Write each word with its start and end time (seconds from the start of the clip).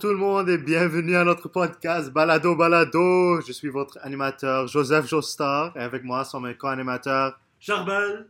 tout 0.00 0.08
le 0.08 0.16
monde 0.16 0.48
et 0.48 0.56
bienvenue 0.56 1.14
à 1.14 1.24
notre 1.24 1.48
podcast 1.48 2.08
Balado 2.08 2.56
Balado. 2.56 3.42
Je 3.42 3.52
suis 3.52 3.68
votre 3.68 3.98
animateur 4.00 4.66
Joseph 4.66 5.06
Jostar 5.06 5.76
et 5.76 5.80
avec 5.80 6.04
moi 6.04 6.24
sont 6.24 6.40
mes 6.40 6.56
co-animateurs 6.56 7.38
Charbel. 7.58 8.26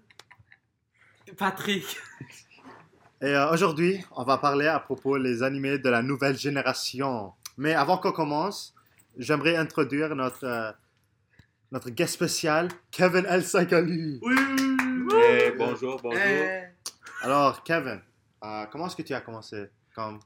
Patrick. 1.38 1.96
Et 3.22 3.26
euh, 3.26 3.52
aujourd'hui, 3.52 4.04
on 4.16 4.24
va 4.24 4.38
parler 4.38 4.66
à 4.66 4.80
propos 4.80 5.16
des 5.16 5.44
animés 5.44 5.78
de 5.78 5.88
la 5.88 6.02
nouvelle 6.02 6.36
génération. 6.36 7.34
Mais 7.56 7.74
avant 7.74 7.98
qu'on 7.98 8.10
commence, 8.10 8.74
j'aimerais 9.16 9.54
introduire 9.54 10.16
notre, 10.16 10.44
euh, 10.44 10.72
notre 11.70 11.90
guest 11.90 12.14
spécial, 12.14 12.66
Kevin 12.90 13.26
El 13.26 13.44
Sakali. 13.44 14.18
Oui. 14.22 14.34
Eh, 15.22 15.52
bonjour, 15.56 16.00
bonjour. 16.02 16.20
Alors, 17.22 17.62
Kevin, 17.62 18.00
euh, 18.42 18.64
comment 18.72 18.88
est-ce 18.88 18.96
que 18.96 19.02
tu 19.02 19.14
as 19.14 19.20
commencé 19.20 19.66
comme... 19.94 20.18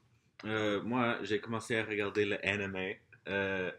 Euh, 0.45 0.83
moi, 0.83 1.19
j'ai 1.23 1.41
commencé 1.41 1.77
à 1.77 1.85
regarder 1.85 2.25
le 2.25 2.47
anime 2.47 2.97
euh, 3.29 3.71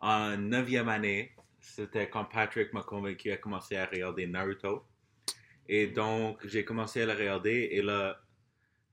en 0.00 0.36
neuvième 0.36 0.88
année. 0.88 1.32
C'était 1.60 2.08
quand 2.08 2.26
Patrick 2.26 2.72
m'a 2.72 2.82
convaincu 2.82 3.32
à 3.32 3.36
commencer 3.36 3.76
à 3.76 3.86
regarder 3.86 4.26
Naruto. 4.26 4.86
Et 5.68 5.86
donc, 5.86 6.46
j'ai 6.46 6.64
commencé 6.64 7.02
à 7.02 7.06
le 7.06 7.12
regarder 7.12 7.68
et 7.72 7.82
le 7.82 8.12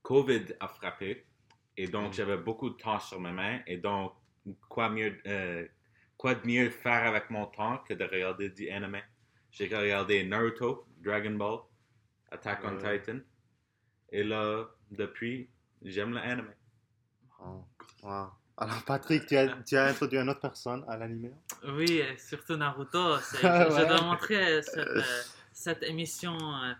COVID 0.02 0.46
a 0.58 0.68
frappé. 0.68 1.26
Et 1.76 1.86
donc, 1.86 2.12
j'avais 2.12 2.38
beaucoup 2.38 2.70
de 2.70 2.76
temps 2.76 2.98
sur 2.98 3.20
mes 3.20 3.32
mains. 3.32 3.60
Et 3.66 3.76
donc, 3.76 4.12
quoi, 4.68 4.88
mieux, 4.88 5.18
euh, 5.26 5.66
quoi 6.16 6.34
de 6.34 6.46
mieux 6.46 6.70
faire 6.70 7.06
avec 7.06 7.30
mon 7.30 7.46
temps 7.46 7.78
que 7.86 7.94
de 7.94 8.04
regarder 8.04 8.48
du 8.48 8.68
anime? 8.70 9.02
J'ai 9.50 9.66
regardé 9.66 10.24
Naruto, 10.24 10.86
Dragon 10.98 11.32
Ball, 11.32 11.60
Attack 12.30 12.60
on. 12.64 12.78
Titan. 12.78 13.20
Et 14.10 14.24
là, 14.24 14.66
depuis, 14.90 15.50
j'aime 15.82 16.14
l'anime. 16.14 16.52
Oh, 17.44 17.64
wow. 18.02 18.28
Alors, 18.56 18.82
Patrick, 18.84 19.26
tu 19.26 19.36
as, 19.36 19.48
tu 19.62 19.76
as 19.76 19.86
introduit 19.86 20.18
une 20.18 20.28
autre 20.28 20.40
personne 20.40 20.84
à 20.88 20.96
l'animé 20.96 21.32
Oui, 21.66 22.02
surtout 22.18 22.56
Naruto. 22.56 23.16
Je, 23.42 23.86
dois 23.88 24.02
montrer 24.02 24.62
cette, 24.62 24.78
euh, 24.78 25.02
cette 25.52 25.82
émission 25.84 26.36
euh, 26.36 26.72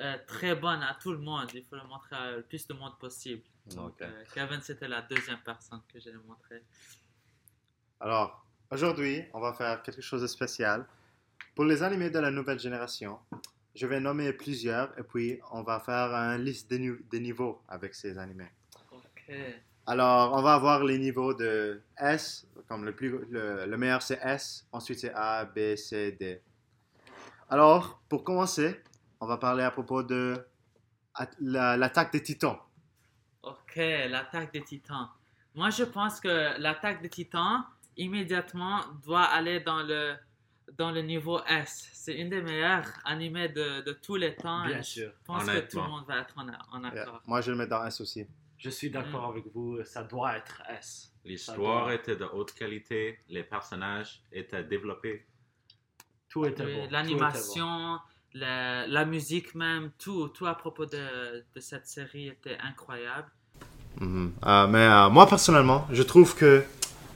euh, 0.00 0.16
très 0.26 0.56
bonne 0.56 0.82
à 0.82 0.96
tout 1.00 1.12
le 1.12 1.18
monde. 1.18 1.48
Il 1.54 1.64
faut 1.64 1.76
le 1.76 1.84
montrer 1.84 2.16
à 2.16 2.32
le 2.32 2.42
plus 2.42 2.66
de 2.66 2.74
monde 2.74 2.98
possible. 2.98 3.42
Donc, 3.74 4.02
euh, 4.02 4.24
Kevin, 4.34 4.60
c'était 4.60 4.88
la 4.88 5.02
deuxième 5.02 5.38
personne 5.44 5.80
que 5.92 6.00
j'ai 6.00 6.12
montré. 6.12 6.62
Alors, 8.00 8.44
aujourd'hui, 8.70 9.24
on 9.32 9.40
va 9.40 9.52
faire 9.52 9.82
quelque 9.82 10.02
chose 10.02 10.22
de 10.22 10.26
spécial. 10.26 10.86
Pour 11.54 11.64
les 11.64 11.82
animés 11.82 12.10
de 12.10 12.18
la 12.18 12.30
nouvelle 12.30 12.58
génération, 12.58 13.18
je 13.74 13.86
vais 13.86 14.00
nommer 14.00 14.32
plusieurs 14.32 14.98
et 14.98 15.02
puis 15.02 15.40
on 15.52 15.62
va 15.62 15.78
faire 15.80 16.12
une 16.12 16.44
liste 16.44 16.68
des, 16.68 16.92
des 17.10 17.20
niveaux 17.20 17.62
avec 17.68 17.94
ces 17.94 18.18
animés. 18.18 18.50
Ok. 18.90 19.32
Alors, 19.86 20.32
on 20.32 20.42
va 20.42 20.54
avoir 20.54 20.82
les 20.82 20.98
niveaux 20.98 21.34
de 21.34 21.82
S, 21.98 22.46
comme 22.68 22.84
le, 22.84 22.92
plus, 22.94 23.10
le, 23.30 23.66
le 23.66 23.76
meilleur 23.76 24.00
c'est 24.02 24.18
S, 24.22 24.66
ensuite 24.72 25.00
c'est 25.00 25.12
A, 25.14 25.44
B, 25.44 25.76
C, 25.76 26.12
D. 26.18 26.40
Alors, 27.50 28.00
pour 28.08 28.24
commencer, 28.24 28.80
on 29.20 29.26
va 29.26 29.36
parler 29.36 29.62
à 29.62 29.70
propos 29.70 30.02
de 30.02 30.42
at- 31.14 31.28
la- 31.40 31.76
l'attaque 31.76 32.12
des 32.12 32.22
titans. 32.22 32.58
Ok, 33.42 33.76
l'attaque 33.76 34.52
des 34.52 34.62
titans. 34.64 35.08
Moi, 35.54 35.68
je 35.70 35.84
pense 35.84 36.18
que 36.18 36.58
l'attaque 36.58 37.02
des 37.02 37.10
titans, 37.10 37.64
immédiatement, 37.96 38.80
doit 39.04 39.24
aller 39.24 39.60
dans 39.60 39.82
le, 39.82 40.14
dans 40.78 40.90
le 40.90 41.02
niveau 41.02 41.40
S. 41.46 41.90
C'est 41.92 42.14
une 42.16 42.30
des 42.30 42.40
meilleures 42.40 42.88
animés 43.04 43.50
de, 43.50 43.82
de 43.82 43.92
tous 43.92 44.16
les 44.16 44.34
temps. 44.34 44.64
Bien 44.64 44.78
et 44.78 44.82
sûr. 44.82 45.12
Je 45.20 45.26
pense 45.26 45.44
que 45.44 45.58
tout 45.70 45.76
le 45.80 45.88
monde 45.88 46.06
va 46.08 46.20
être 46.20 46.34
en, 46.38 46.48
en 46.48 46.80
Yeah. 46.90 47.02
accord. 47.02 47.20
Moi, 47.26 47.42
je 47.42 47.50
le 47.50 47.58
mets 47.58 47.66
dans 47.66 47.84
S 47.84 48.00
aussi. 48.00 48.26
Je 48.58 48.70
suis 48.70 48.90
d'accord 48.90 49.26
avec 49.26 49.44
vous. 49.52 49.82
Ça 49.84 50.02
doit 50.02 50.36
être 50.36 50.62
S. 50.78 51.12
L'histoire 51.24 51.84
doit- 51.86 51.94
était 51.94 52.16
de 52.16 52.24
haute 52.24 52.52
qualité, 52.54 53.18
les 53.28 53.42
personnages 53.44 54.22
étaient 54.32 54.64
développés. 54.64 55.26
Tout 56.28 56.46
était 56.46 56.64
Oui, 56.64 56.72
bon. 56.74 56.78
tout 56.80 56.84
était 56.84 56.92
L'animation, 56.92 57.98
la, 58.34 58.86
la 58.86 59.04
musique 59.04 59.54
même, 59.54 59.90
tout, 59.98 60.28
tout 60.28 60.46
à 60.46 60.54
propos 60.54 60.86
de, 60.86 61.44
de 61.54 61.60
cette 61.60 61.86
série 61.86 62.28
était 62.28 62.58
incroyable. 62.62 63.30
Mhm. 64.00 64.32
Euh, 64.44 64.66
mais 64.66 64.78
euh, 64.86 65.08
moi, 65.10 65.26
personnellement, 65.28 65.86
je 65.90 66.02
trouve 66.02 66.34
que 66.34 66.64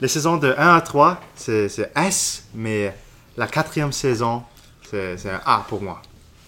les 0.00 0.08
saisons 0.08 0.36
de 0.36 0.54
1 0.56 0.74
à 0.76 0.80
3, 0.80 1.20
c'est 1.34 1.68
S, 1.96 2.48
mais 2.54 2.94
la 3.36 3.48
quatrième 3.48 3.92
saison, 3.92 4.44
c'est 4.84 5.16
c'est 5.16 5.30
un 5.30 5.40
A 5.44 5.64
pour 5.68 5.82
moi. 5.82 6.00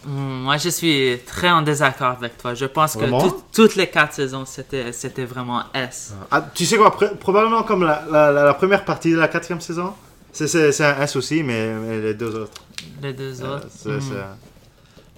Hmm, 0.05 0.43
moi, 0.45 0.57
je 0.57 0.71
suis 0.71 1.19
très 1.27 1.51
en 1.51 1.61
désaccord 1.63 2.13
avec 2.13 2.39
toi. 2.39 2.55
Je 2.55 2.65
pense 2.65 2.97
que 2.97 3.05
tout- 3.29 3.43
toutes 3.53 3.77
les 3.77 3.89
quatre 3.91 4.15
saisons, 4.15 4.45
c'était 4.47 4.93
c'était 4.93 5.27
vraiment 5.27 5.63
S. 5.75 6.15
Ah, 6.31 6.43
tu 6.55 6.65
sais 6.65 6.77
quoi, 6.79 6.91
pr- 6.99 7.17
probablement 7.17 7.63
comme 7.65 7.83
la, 7.85 8.05
la- 8.11 8.33
la- 8.33 8.45
la 8.45 8.55
première 8.55 8.85
partie 8.87 9.13
de 9.13 9.19
la 9.19 9.29
quatrième 9.29 9.61
saison, 9.61 9.93
c'est- 10.33 10.47
c'est 10.49 10.73
c'est 10.73 10.85
un 10.87 11.01
S 11.03 11.17
aussi, 11.17 11.43
mais, 11.43 11.75
mais 11.75 12.01
les 12.01 12.15
deux 12.15 12.35
autres. 12.35 12.63
Les 13.03 13.13
deux 13.13 13.43
euh, 13.43 13.57
autres. 13.57 13.67
c'est- 13.71 14.01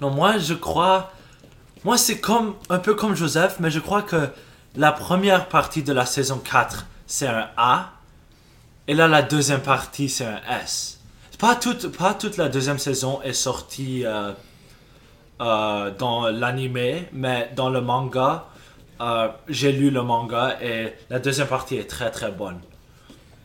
Non, 0.00 0.10
moi, 0.10 0.38
je 0.38 0.54
crois. 0.54 1.12
Moi, 1.84 1.96
c'est 1.96 2.18
comme 2.18 2.54
un 2.68 2.78
peu 2.78 2.94
comme 2.94 3.14
Joseph, 3.14 3.56
mais 3.60 3.70
je 3.70 3.78
crois 3.78 4.02
que 4.02 4.28
la 4.76 4.90
première 4.90 5.48
partie 5.48 5.82
de 5.84 5.92
la 5.92 6.06
saison 6.06 6.38
4, 6.38 6.86
c'est 7.06 7.28
un 7.28 7.46
A. 7.56 7.90
Et 8.88 8.94
là, 8.94 9.06
la 9.06 9.22
deuxième 9.22 9.60
partie, 9.60 10.08
c'est 10.08 10.24
un 10.26 10.40
S. 10.64 10.98
Pas 11.38 11.54
toute, 11.56 11.88
pas 11.96 12.14
toute 12.14 12.36
la 12.36 12.48
deuxième 12.48 12.78
saison 12.78 13.20
est 13.22 13.32
sortie 13.32 14.04
euh, 14.06 14.32
euh, 15.42 15.90
dans 15.98 16.28
l'anime, 16.28 17.06
mais 17.12 17.50
dans 17.56 17.68
le 17.68 17.80
manga, 17.80 18.44
euh, 19.00 19.28
j'ai 19.48 19.72
lu 19.72 19.90
le 19.90 20.02
manga 20.02 20.56
et 20.62 20.92
la 21.10 21.18
deuxième 21.18 21.48
partie 21.48 21.76
est 21.76 21.90
très 21.90 22.12
très 22.12 22.30
bonne. 22.30 22.60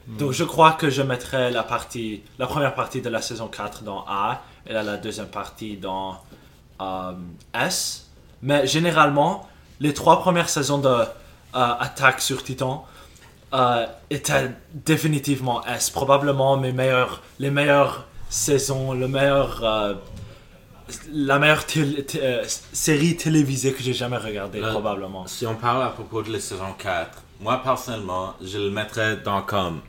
Donc 0.08 0.32
je 0.32 0.44
crois 0.44 0.74
que 0.74 0.92
je 0.92 1.02
mettrai 1.02 1.50
la 1.50 1.64
partie, 1.64 2.22
la 2.38 2.46
première 2.46 2.76
partie 2.76 3.02
de 3.02 3.10
la 3.10 3.22
saison 3.22 3.48
4 3.48 3.84
dans 3.84 4.06
A 4.08 4.44
et 4.68 4.74
là, 4.74 4.84
la 4.84 4.98
deuxième 4.98 5.28
partie 5.28 5.76
dans 5.76 6.20
euh, 6.82 7.14
S. 7.56 8.12
Mais 8.44 8.68
généralement, 8.68 9.50
les 9.80 9.96
trois 9.96 10.20
premières 10.20 10.50
saisons 10.50 10.78
de 10.78 10.98
Attaque 11.54 12.22
sur 12.22 12.44
Titan 12.44 12.86
étaient 14.12 14.52
définitivement 14.74 15.66
S. 15.66 15.90
Probablement 15.90 16.58
mes 16.58 16.72
meilleures, 16.72 17.24
les 17.40 17.50
meilleures 17.50 18.06
saisons, 18.30 18.94
le 18.94 19.08
meilleur, 19.08 19.98
la 21.12 21.40
meilleure 21.40 21.66
euh, 21.78 22.44
série 22.74 23.16
télévisée 23.18 23.74
que 23.74 23.82
j'ai 23.84 23.94
jamais 23.94 24.18
regardée, 24.18 24.60
probablement. 24.62 25.28
Si 25.28 25.46
on 25.46 25.56
parle 25.56 25.84
à 25.84 25.90
propos 25.90 26.22
de 26.22 26.32
la 26.32 26.40
saison 26.40 26.74
4, 26.78 27.10
moi 27.42 27.62
personnellement, 27.64 28.34
je 28.44 28.58
le 28.58 28.70
mettrais 28.70 29.18
dans 29.18 29.42
comme 29.42 29.82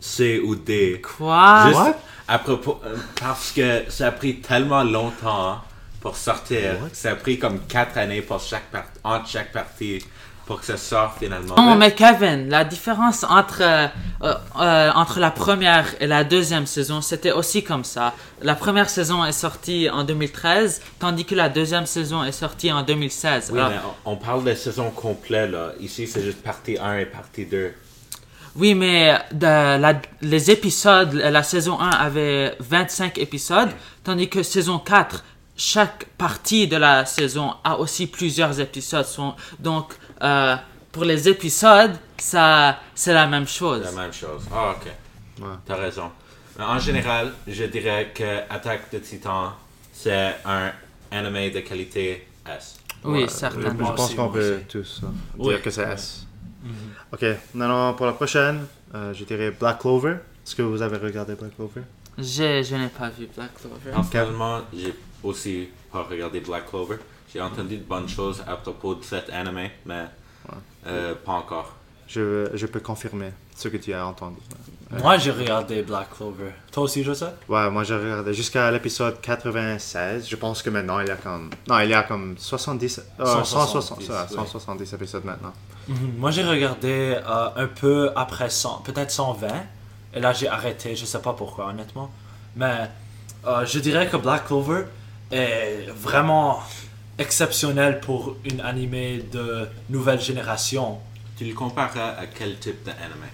C 0.00 0.40
ou 0.44 0.54
D. 0.56 1.00
Quoi? 1.16 1.64
Juste 1.68 1.78
What? 1.78 1.94
à 2.28 2.38
propos, 2.38 2.80
euh, 2.84 2.96
parce 3.20 3.52
que 3.52 3.84
ça 3.88 4.08
a 4.08 4.12
pris 4.12 4.40
tellement 4.40 4.84
longtemps 4.84 5.60
pour 6.00 6.16
sortir. 6.16 6.76
Ça 6.92 7.12
a 7.12 7.14
pris 7.16 7.38
comme 7.38 7.60
4 7.66 7.96
années 7.98 8.20
pour 8.22 8.40
chaque 8.40 8.70
part- 8.70 8.84
entre 9.02 9.28
chaque 9.28 9.52
partie 9.52 10.04
pour 10.46 10.60
que 10.60 10.66
ça 10.66 10.76
sorte 10.76 11.18
finalement. 11.18 11.54
Non, 11.56 11.74
mais 11.74 11.94
Kevin, 11.94 12.48
la 12.50 12.64
différence 12.64 13.24
entre, 13.24 13.62
euh, 13.62 13.86
euh, 14.22 14.90
entre 14.94 15.18
la 15.18 15.30
première 15.30 15.86
et 16.00 16.06
la 16.06 16.22
deuxième 16.24 16.66
saison, 16.66 17.00
c'était 17.00 17.32
aussi 17.32 17.64
comme 17.64 17.84
ça. 17.84 18.12
La 18.42 18.54
première 18.54 18.90
saison 18.90 19.24
est 19.24 19.32
sortie 19.32 19.88
en 19.90 20.04
2013, 20.04 20.82
tandis 20.98 21.24
que 21.24 21.34
la 21.34 21.48
deuxième 21.48 21.86
saison 21.86 22.24
est 22.24 22.32
sortie 22.32 22.70
en 22.70 22.82
2016. 22.82 23.50
Oui, 23.52 23.58
Alors, 23.58 23.70
mais 23.70 23.76
on, 24.04 24.12
on 24.12 24.16
parle 24.16 24.44
de 24.44 24.54
saison 24.54 24.90
complète 24.90 25.50
là. 25.50 25.72
Ici, 25.80 26.06
c'est 26.06 26.22
juste 26.22 26.42
partie 26.42 26.76
1 26.78 26.98
et 26.98 27.06
partie 27.06 27.46
2. 27.46 27.72
Oui, 28.56 28.74
mais 28.74 29.18
de 29.32 29.46
la- 29.80 30.00
les 30.22 30.50
épisodes, 30.50 31.12
la 31.14 31.42
saison 31.42 31.80
1 31.80 31.88
avait 31.90 32.54
25 32.60 33.18
épisodes, 33.18 33.70
tandis 34.04 34.28
que 34.28 34.42
saison 34.44 34.78
4, 34.78 35.24
chaque 35.56 36.04
partie 36.18 36.66
de 36.68 36.76
la 36.76 37.04
saison 37.04 37.54
a 37.64 37.78
aussi 37.78 38.06
plusieurs 38.06 38.60
épisodes. 38.60 39.06
Sont- 39.06 39.34
Donc, 39.58 39.94
euh, 40.22 40.56
pour 40.92 41.04
les 41.04 41.28
épisodes, 41.28 41.96
ça, 42.18 42.78
c'est 42.94 43.12
la 43.14 43.26
même 43.26 43.46
chose. 43.48 43.82
La 43.84 43.92
même 44.02 44.12
chose. 44.12 44.44
Ah, 44.52 44.74
ok. 44.76 44.86
Ouais. 45.42 45.48
T'as 45.66 45.76
raison. 45.76 46.10
Mais 46.58 46.64
en 46.64 46.78
général, 46.78 47.32
je 47.46 47.64
dirais 47.64 48.12
que 48.14 48.40
Attaque 48.48 48.92
de 48.92 48.98
Titan, 48.98 49.52
c'est 49.92 50.36
un 50.44 50.70
anime 51.10 51.52
de 51.52 51.60
qualité 51.60 52.26
S. 52.46 52.78
Oui, 53.04 53.22
Ouais, 53.22 53.28
certainement. 53.28 53.88
Je 53.88 53.92
pense 53.92 54.14
qu'on 54.14 54.28
peut 54.30 54.60
tous 54.68 55.02
Oui. 55.36 55.48
dire 55.54 55.62
que 55.62 55.70
c'est 55.70 55.82
S. 55.82 56.26
Ok, 57.12 57.24
maintenant 57.54 57.92
pour 57.94 58.06
la 58.06 58.12
prochaine, 58.12 58.66
euh, 58.94 59.12
je 59.12 59.24
dirais 59.24 59.50
Black 59.50 59.80
Clover. 59.80 60.16
Est-ce 60.46 60.54
que 60.54 60.62
vous 60.62 60.80
avez 60.80 60.96
regardé 60.96 61.34
Black 61.34 61.54
Clover? 61.56 61.82
Je, 62.16 62.62
je 62.62 62.76
n'ai 62.76 62.88
pas 62.88 63.10
vu 63.10 63.28
Black 63.36 63.50
Clover. 63.60 63.90
Personnellement, 63.92 64.60
j'ai 64.74 64.94
aussi 65.22 65.68
pas 65.92 66.02
regardé 66.08 66.40
Black 66.40 66.68
Clover. 66.70 66.96
J'ai 67.34 67.40
entendu 67.40 67.78
de 67.78 67.82
bonnes 67.82 68.08
choses 68.08 68.44
à 68.46 68.54
propos 68.56 68.94
de 68.94 69.02
cet 69.02 69.28
anime, 69.30 69.68
mais 69.84 70.04
euh, 70.86 71.14
pas 71.24 71.32
encore. 71.32 71.74
Je, 72.06 72.48
je 72.54 72.66
peux 72.66 72.78
confirmer 72.78 73.32
ce 73.56 73.66
que 73.66 73.76
tu 73.76 73.92
as 73.92 74.06
entendu. 74.06 74.36
Moi, 75.02 75.18
j'ai 75.18 75.32
regardé 75.32 75.82
Black 75.82 76.14
Clover. 76.16 76.52
Toi 76.70 76.84
aussi, 76.84 77.02
Joseph? 77.02 77.32
Ouais, 77.48 77.68
moi 77.70 77.82
j'ai 77.82 77.96
regardé 77.96 78.32
jusqu'à 78.34 78.70
l'épisode 78.70 79.20
96. 79.20 80.28
Je 80.28 80.36
pense 80.36 80.62
que 80.62 80.70
maintenant 80.70 81.00
il 81.00 81.08
y 81.08 81.10
a 81.10 81.16
comme. 81.16 81.50
Non, 81.68 81.80
il 81.80 81.88
y 81.88 81.94
a 81.94 82.04
comme 82.04 82.36
70. 82.38 83.02
euh, 83.18 83.24
170, 83.24 83.46
160, 83.48 84.02
ça, 84.02 84.26
oui. 84.30 84.36
170 84.36 84.92
épisodes 84.92 85.24
maintenant. 85.24 85.52
Mhm. 85.88 86.14
Moi, 86.18 86.30
j'ai 86.30 86.44
regardé 86.44 87.18
euh, 87.26 87.48
un 87.56 87.66
peu 87.66 88.12
après 88.14 88.48
100, 88.50 88.82
peut-être 88.84 89.10
120. 89.10 89.48
Et 90.14 90.20
là, 90.20 90.32
j'ai 90.32 90.46
arrêté. 90.48 90.94
Je 90.94 91.04
sais 91.04 91.20
pas 91.20 91.32
pourquoi, 91.32 91.66
honnêtement. 91.66 92.10
Mais 92.54 92.88
euh, 93.46 93.66
je 93.66 93.80
dirais 93.80 94.08
que 94.08 94.16
Black 94.16 94.46
Clover 94.46 94.84
est 95.32 95.86
vraiment 95.96 96.62
exceptionnel 97.18 98.00
pour 98.00 98.36
une 98.44 98.60
animé 98.60 99.24
de 99.32 99.68
nouvelle 99.90 100.20
génération. 100.20 100.98
Tu 101.36 101.44
le 101.44 101.54
compares 101.54 101.96
à, 101.96 102.20
à 102.20 102.26
quel 102.26 102.58
type 102.58 102.84
d'anime 102.84 103.24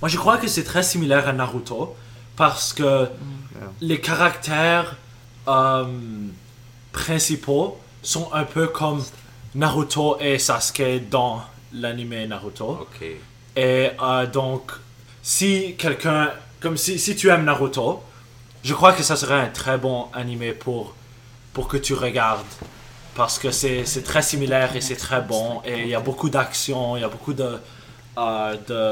Moi, 0.00 0.08
je 0.08 0.16
crois 0.16 0.38
que 0.38 0.48
c'est 0.48 0.64
très 0.64 0.82
similaire 0.82 1.28
à 1.28 1.32
Naruto 1.32 1.96
parce 2.36 2.72
que 2.72 3.08
les 3.80 4.00
caractères 4.00 4.96
euh, 5.48 5.84
principaux 6.92 7.78
sont 8.02 8.32
un 8.32 8.44
peu 8.44 8.68
comme 8.68 9.02
Naruto 9.54 10.18
et 10.20 10.38
Sasuke 10.38 11.08
dans 11.10 11.42
l'anime 11.72 12.26
Naruto. 12.26 12.86
Et 13.56 13.90
euh, 14.00 14.26
donc, 14.26 14.72
si 15.22 15.74
quelqu'un, 15.76 16.30
comme 16.60 16.76
si, 16.76 16.98
si 16.98 17.16
tu 17.16 17.28
aimes 17.28 17.44
Naruto, 17.44 18.02
je 18.62 18.74
crois 18.74 18.92
que 18.92 19.02
ça 19.02 19.16
serait 19.16 19.40
un 19.40 19.48
très 19.48 19.78
bon 19.78 20.06
animé 20.12 20.52
pour, 20.52 20.94
pour 21.52 21.68
que 21.68 21.76
tu 21.76 21.94
regardes. 21.94 22.46
Parce 23.18 23.36
que 23.42 23.50
c'est 23.60 23.84
c'est 23.92 24.02
très 24.10 24.22
similaire 24.22 24.70
et 24.76 24.80
c'est 24.88 25.00
très 25.06 25.20
bon. 25.32 25.46
Et 25.70 25.76
il 25.86 25.88
y 25.88 25.94
a 26.00 26.00
beaucoup 26.08 26.30
d'action, 26.36 26.96
il 26.96 27.00
y 27.00 27.08
a 27.10 27.12
beaucoup 27.16 27.34
de, 27.42 27.50
euh, 28.16 28.56
de, 28.70 28.82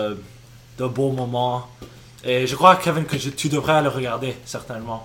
de 0.81 0.87
beaux 0.97 1.13
moments. 1.21 1.59
Et 2.25 2.39
je 2.51 2.55
crois, 2.57 2.75
Kevin, 2.85 3.05
que 3.11 3.17
je- 3.25 3.31
tu 3.41 3.49
devrais 3.49 3.81
le 3.87 3.89
regarder, 3.99 4.33
certainement. 4.45 5.01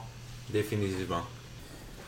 Définitivement. 0.50 1.24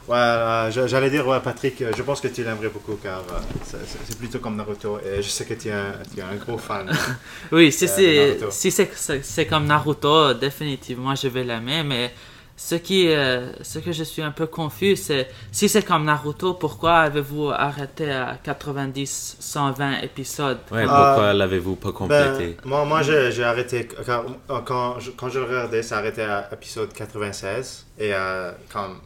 Ouais, 0.07 0.17
euh, 0.17 0.87
j'allais 0.91 1.09
dire, 1.15 1.25
ouais, 1.27 1.39
Patrick, 1.39 1.81
euh, 1.81 1.91
je 1.95 2.01
pense 2.07 2.19
que 2.19 2.27
tu 2.29 2.43
l'aimerais 2.43 2.67
beaucoup 2.75 2.95
car 3.05 3.19
euh, 3.19 3.39
c'est- 3.63 4.17
plutôt 4.17 4.39
comme 4.39 4.55
Naruto 4.57 4.99
et 4.99 5.21
je 5.21 5.29
sais 5.29 5.45
que 5.45 5.53
tu 5.53 5.67
es 5.69 5.71
un, 5.71 5.93
tu 6.13 6.19
es 6.19 6.23
un 6.23 6.35
gros 6.43 6.57
fan. 6.57 6.85
Oui, 7.51 7.71
si 7.71 7.85
Euh, 7.85 7.89
c'est 7.95 8.15
Naruto. 8.27 8.47
si 8.51 8.69
c'est 8.71 8.89
c'est- 8.95 9.23
c'est 9.23 9.45
comme 9.51 9.65
Naruto, 9.67 10.33
définitivement 10.33 11.13
je 11.15 11.27
vais 11.29 11.43
l'aimer. 11.49 11.83
Mais 11.91 12.05
ce 12.55 12.75
qui 12.75 13.07
euh, 13.09 13.51
ce 13.63 13.79
que 13.79 13.91
je 13.91 14.03
suis 14.03 14.21
un 14.21 14.31
peu 14.31 14.47
confus, 14.47 14.95
c'est 14.95 15.27
si 15.51 15.67
c'est 15.69 15.83
comme 15.83 16.05
Naruto, 16.05 16.53
pourquoi 16.53 16.99
avez-vous 17.01 17.49
arrêté 17.49 18.11
à 18.11 18.37
90, 18.43 19.37
120 19.39 20.01
épisodes? 20.01 20.59
Ouais, 20.71 20.85
Euh, 20.87 20.87
pourquoi 20.87 21.33
l'avez-vous 21.33 21.75
pas 21.75 21.89
Ben, 21.89 21.93
complété? 21.93 22.57
moi, 22.65 22.85
moi 22.85 23.01
j'ai 23.01 23.31
j'ai 23.31 23.43
arrêté, 23.43 23.87
quand, 23.87 24.25
quand, 24.65 24.99
je, 24.99 25.11
quand 25.11 25.29
je 25.29 25.39
le 25.39 25.45
regardais, 25.45 25.81
ça 25.83 25.97
arrêté 25.97 26.21
à 26.23 26.49
épisode 26.53 26.93
96. 26.93 27.85
Et 27.97 28.13
euh, 28.13 28.51
comme, 28.71 28.99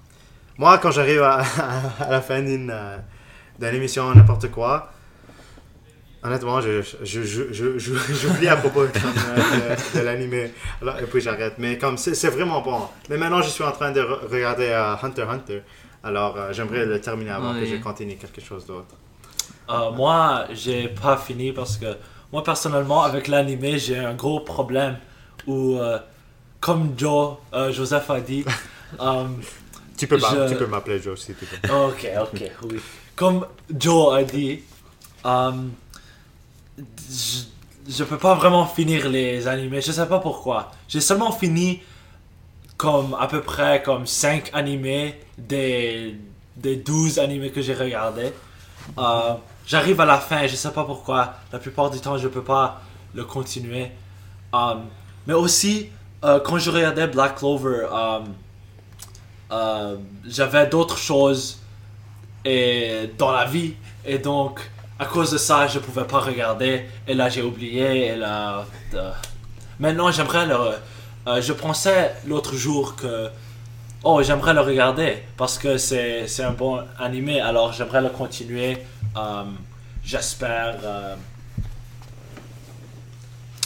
moi, 0.57 0.77
quand 0.79 0.91
j'arrive 0.91 1.21
à, 1.23 1.41
à 1.99 2.09
la 2.11 2.21
fin 2.21 2.41
d'une 2.41 2.71
euh, 2.71 2.97
d'une 3.59 3.75
émission, 3.75 4.13
n'importe 4.15 4.51
quoi, 4.51 4.91
honnêtement, 6.23 6.61
je, 6.61 6.81
j'oublie 7.03 8.47
à 8.47 8.57
propos 8.57 8.81
euh, 8.81 8.87
de, 8.87 9.99
de 9.99 10.03
l'anime. 10.03 10.33
Et 10.33 11.05
puis 11.11 11.21
j'arrête. 11.21 11.55
Mais 11.57 11.77
comme 11.77 11.97
c'est 11.97 12.15
c'est 12.15 12.29
vraiment 12.29 12.61
bon. 12.61 12.79
Mais 13.09 13.17
maintenant, 13.17 13.41
je 13.41 13.49
suis 13.49 13.63
en 13.63 13.71
train 13.71 13.91
de 13.91 14.01
re- 14.01 14.27
regarder 14.31 14.67
euh, 14.67 14.95
Hunter 15.01 15.23
x 15.23 15.31
Hunter. 15.31 15.61
Alors, 16.03 16.37
euh, 16.37 16.53
j'aimerais 16.53 16.85
le 16.85 17.01
terminer 17.01 17.31
avant 17.31 17.53
que 17.53 17.65
je 17.65 17.75
continue 17.77 18.15
quelque 18.15 18.41
chose 18.41 18.65
d'autre. 18.65 18.95
Euh, 19.69 19.91
moi, 19.91 20.45
j'ai 20.53 20.87
pas 20.87 21.17
fini 21.17 21.51
parce 21.51 21.77
que 21.77 21.97
moi 22.31 22.43
personnellement 22.43 23.03
avec 23.03 23.27
l'animé 23.27 23.77
j'ai 23.79 23.97
un 23.97 24.13
gros 24.13 24.39
problème 24.39 24.97
où 25.45 25.77
euh, 25.77 25.97
comme 26.61 26.93
Joe, 26.97 27.35
euh, 27.53 27.71
Joseph 27.71 28.09
a 28.09 28.19
dit, 28.21 28.45
Tu 29.97 30.07
peux, 30.07 30.17
m'a- 30.17 30.47
Je- 30.47 30.53
tu 30.53 30.55
peux 30.57 30.67
m'appeler 30.67 30.99
Joe 31.01 31.19
si 31.19 31.33
tu 31.33 31.45
veux. 31.45 31.75
ok 31.75 32.07
ok 32.21 32.51
oui, 32.69 32.79
comme 33.15 33.45
Joe 33.75 34.15
a 34.15 34.23
dit, 34.23 34.61
je, 36.77 37.43
je 37.89 38.03
peux 38.03 38.17
pas 38.17 38.35
vraiment 38.35 38.65
finir 38.65 39.09
les 39.09 39.47
animés, 39.47 39.81
je 39.81 39.91
sais 39.91 40.07
pas 40.07 40.19
pourquoi. 40.19 40.71
J'ai 40.87 41.01
seulement 41.01 41.31
fini 41.31 41.81
comme 42.75 43.15
à 43.19 43.27
peu 43.27 43.41
près 43.41 43.81
comme 43.81 44.05
5 44.05 44.51
animés 44.53 45.19
des, 45.37 46.15
des 46.55 46.75
12 46.75 47.19
animés 47.19 47.51
que 47.51 47.61
j'ai 47.61 47.73
regardés. 47.73 48.33
Euh, 48.97 49.33
J'arrive 49.65 49.99
à 49.99 50.05
la 50.05 50.17
fin, 50.17 50.47
je 50.47 50.55
sais 50.55 50.71
pas 50.71 50.85
pourquoi. 50.85 51.33
La 51.51 51.59
plupart 51.59 51.89
du 51.89 51.99
temps, 51.99 52.17
je 52.17 52.29
peux 52.29 52.43
pas 52.43 52.81
le 53.13 53.25
continuer. 53.25 53.91
Euh, 54.53 54.75
mais 55.25 55.33
aussi, 55.33 55.89
euh, 56.23 56.39
quand 56.39 56.57
je 56.57 56.71
regardais 56.71 57.07
Black 57.07 57.35
Clover, 57.35 57.87
j'avais 60.25 60.67
d'autres 60.67 60.97
choses 60.97 61.59
et, 62.45 63.09
dans 63.17 63.31
la 63.31 63.43
vie. 63.43 63.73
Et 64.05 64.19
donc, 64.19 64.61
à 64.99 65.05
cause 65.05 65.31
de 65.31 65.37
ça, 65.37 65.67
je 65.67 65.79
pouvais 65.79 66.05
pas 66.05 66.19
regarder. 66.19 66.85
Et 67.07 67.13
là, 67.13 67.29
j'ai 67.29 67.41
oublié. 67.41 68.07
Et 68.07 68.15
là, 68.15 68.65
euh, 68.93 69.11
maintenant, 69.79 70.11
j'aimerais 70.11 70.45
le. 70.45 70.55
euh, 71.27 71.41
je 71.41 71.53
pensais 71.53 72.15
l'autre 72.25 72.55
jour 72.55 72.95
que. 72.95 73.29
Oh, 74.03 74.21
j'aimerais 74.23 74.53
le 74.53 74.61
regarder 74.61 75.23
parce 75.35 75.57
que 75.57 75.77
c'est 75.77 76.43
un 76.43 76.51
bon 76.51 76.81
animé. 76.99 77.41
Alors, 77.41 77.73
j'aimerais 77.73 78.01
le 78.01 78.09
continuer. 78.09 78.77
Euh, 79.17 79.43
J'espère. 80.03 80.75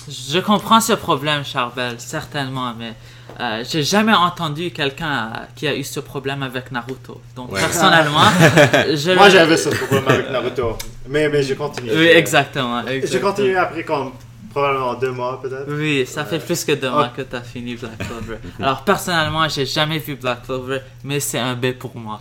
Je 0.07 0.39
comprends 0.39 0.81
ce 0.81 0.94
problème, 0.94 1.45
Charbel, 1.45 2.00
certainement, 2.00 2.74
mais 2.75 2.95
euh, 3.39 3.63
j'ai 3.69 3.83
jamais 3.83 4.13
entendu 4.13 4.72
quelqu'un 4.72 5.31
qui 5.56 5.68
a 5.68 5.75
eu 5.75 5.83
ce 5.83 6.00
problème 6.00 6.44
avec 6.44 6.72
Naruto. 6.72 7.22
Donc, 7.36 7.51
Ouais. 7.51 7.60
personnellement, 7.60 8.24
je... 8.94 9.16
Moi, 9.16 9.30
j'avais 9.30 9.57
ce 9.57 9.69
problème 9.69 10.04
avec 10.07 10.30
Naruto. 10.31 10.78
Mais, 11.07 11.30
mais 11.30 11.42
j'ai 11.44 11.56
continué. 11.56 11.92
Oui, 11.95 12.06
exactement. 12.07 12.81
J'ai 13.04 13.19
continué 13.19 13.56
après 13.57 13.83
comme 13.83 14.12
probablement 14.51 14.94
deux 14.95 15.12
mois 15.12 15.39
peut-être. 15.42 15.66
Oui, 15.69 16.06
ça 16.06 16.25
fait 16.25 16.39
plus 16.39 16.63
que 16.66 16.74
deux 16.74 16.89
mois 16.89 17.10
que 17.16 17.22
tu 17.22 17.36
as 17.36 17.42
fini 17.42 17.75
Black 17.75 17.98
Clover. 18.00 18.38
Alors, 18.62 18.81
personnellement, 18.83 19.48
j'ai 19.50 19.66
jamais 19.66 19.98
vu 20.00 20.16
Black 20.16 20.44
Clover, 20.45 20.80
mais 21.04 21.19
c'est 21.19 21.39
un 21.39 21.56
B 21.56 21.72
pour 21.74 21.95
moi. 21.95 22.19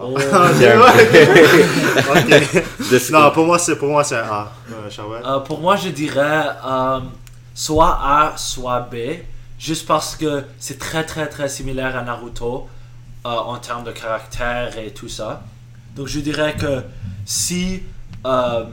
oh. 0.00 0.16
De- 2.90 3.12
Non, 3.12 3.30
pour 3.32 3.46
moi 3.46 3.58
c'est 3.58 3.76
pour 3.76 3.88
moi 3.88 4.02
c'est 4.04 4.16
un 4.16 4.24
A. 4.24 4.52
Euh. 4.72 5.20
Euh, 5.26 5.38
pour 5.40 5.60
moi, 5.60 5.76
je 5.76 5.88
dirais 5.90 6.46
euh, 6.66 7.00
soit 7.54 7.98
A, 8.02 8.32
soit 8.36 8.80
B, 8.80 8.94
juste 9.60 9.86
parce 9.86 10.16
que 10.16 10.44
c'est 10.58 10.78
très 10.78 11.04
très 11.04 11.28
très 11.28 11.48
similaire 11.48 11.94
à 11.96 12.02
Naruto 12.02 12.68
euh, 13.26 13.28
en 13.28 13.58
termes 13.58 13.84
de 13.84 13.92
caractère 13.92 14.76
et 14.78 14.90
tout 14.92 15.08
ça. 15.08 15.44
Donc 15.94 16.06
je 16.08 16.20
dirais 16.20 16.56
que 16.58 16.82
si 17.26 17.82
euh, 18.24 18.64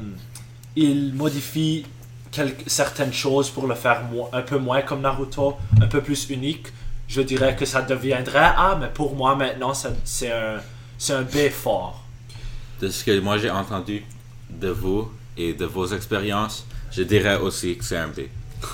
il 0.75 1.13
modifie 1.13 1.85
quelques, 2.31 2.67
certaines 2.67 3.13
choses 3.13 3.49
pour 3.49 3.67
le 3.67 3.75
faire 3.75 4.03
un 4.31 4.41
peu 4.41 4.57
moins 4.57 4.81
comme 4.81 5.01
Naruto, 5.01 5.57
un 5.81 5.87
peu 5.87 6.01
plus 6.01 6.29
unique, 6.29 6.67
je 7.07 7.21
dirais 7.21 7.55
que 7.55 7.65
ça 7.65 7.81
deviendrait 7.81 8.39
A, 8.39 8.77
mais 8.79 8.87
pour 8.87 9.15
moi 9.15 9.35
maintenant 9.35 9.73
c'est 9.73 10.31
un, 10.31 10.61
c'est 10.97 11.13
un 11.13 11.23
B 11.23 11.49
fort. 11.51 12.03
de 12.81 12.89
ce 12.89 13.03
que 13.03 13.19
moi 13.19 13.37
j'ai 13.37 13.49
entendu 13.49 14.05
de 14.49 14.69
vous 14.69 15.11
et 15.35 15.53
de 15.53 15.65
vos 15.65 15.87
expériences, 15.87 16.65
je 16.91 17.03
dirais 17.03 17.37
aussi 17.37 17.77
que 17.77 17.83
c'est 17.83 17.97
un 17.97 18.07
B. 18.07 18.21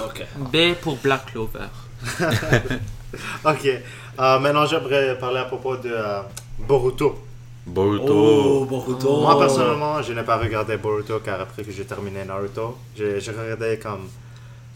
Ok. 0.03 0.25
B 0.51 0.73
pour 0.81 0.97
Black 0.97 1.31
Clover. 1.31 1.67
Ok. 3.45 3.65
Euh, 4.19 4.39
maintenant 4.39 4.65
j'aimerais 4.65 5.17
parler 5.17 5.39
à 5.39 5.45
propos 5.45 5.75
de 5.77 5.89
euh, 5.91 6.21
Boruto. 6.59 7.23
Boruto. 7.65 8.13
Oh, 8.13 8.65
Boruto. 8.65 9.21
Moi 9.21 9.37
personnellement 9.39 10.01
je 10.01 10.13
n'ai 10.13 10.23
pas 10.23 10.37
regardé 10.37 10.77
Boruto 10.77 11.19
car 11.19 11.39
après 11.41 11.63
que 11.63 11.71
j'ai 11.71 11.85
terminé 11.85 12.23
Naruto, 12.25 12.77
j'ai 12.95 13.19
regardé 13.31 13.79
comme 13.79 14.07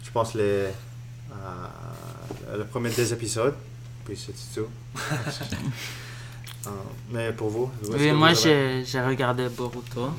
je 0.03 0.09
pense 0.11 0.33
les 0.35 0.43
euh, 1.31 2.57
le 2.57 2.63
premier 2.65 2.89
deux 2.91 3.11
épisodes. 3.13 3.55
Puis 4.05 4.17
c'est 4.17 4.33
tout. 4.61 4.67
Euh, 6.65 6.69
mais 7.11 7.31
pour 7.31 7.49
vous 7.49 7.71
Oui, 7.97 8.11
moi, 8.11 8.29
avez- 8.29 8.83
j'ai 8.83 8.99
regardé 9.01 9.47
Boruto. 9.47 10.09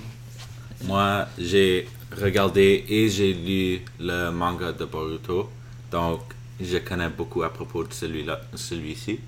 Moi, 0.85 1.27
j'ai 1.37 1.87
regardé 2.17 2.87
et 2.89 3.09
j'ai 3.11 3.35
lu 3.35 3.83
le 4.01 4.31
manga 4.31 4.73
de 4.73 4.87
Boruto. 4.87 5.51
Donc, 5.91 6.21
je 6.61 6.79
connais 6.79 7.09
beaucoup 7.09 7.43
à 7.43 7.51
propos 7.53 7.85
de 7.85 7.93
celui-là, 7.93 8.41
celui-ci. 8.55 9.21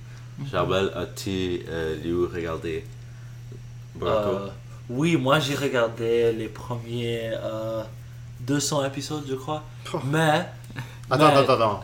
Charbel, 0.50 0.90
as-tu 0.96 1.60
euh, 1.68 1.96
lu 2.02 2.14
ou 2.14 2.26
regardé 2.32 2.84
Boruto 3.94 4.28
Euh, 4.28 4.48
oui, 4.88 5.16
moi 5.16 5.38
j'ai 5.38 5.54
regardé 5.54 6.32
les 6.32 6.48
premiers 6.48 7.30
euh, 7.34 7.82
200 8.40 8.84
épisodes, 8.86 9.24
je 9.28 9.34
crois. 9.34 9.62
Oh. 9.92 9.98
Mais. 10.04 10.46
Attends, 11.10 11.28
mais- 11.28 11.36
attends, 11.38 11.52
attends. 11.54 11.80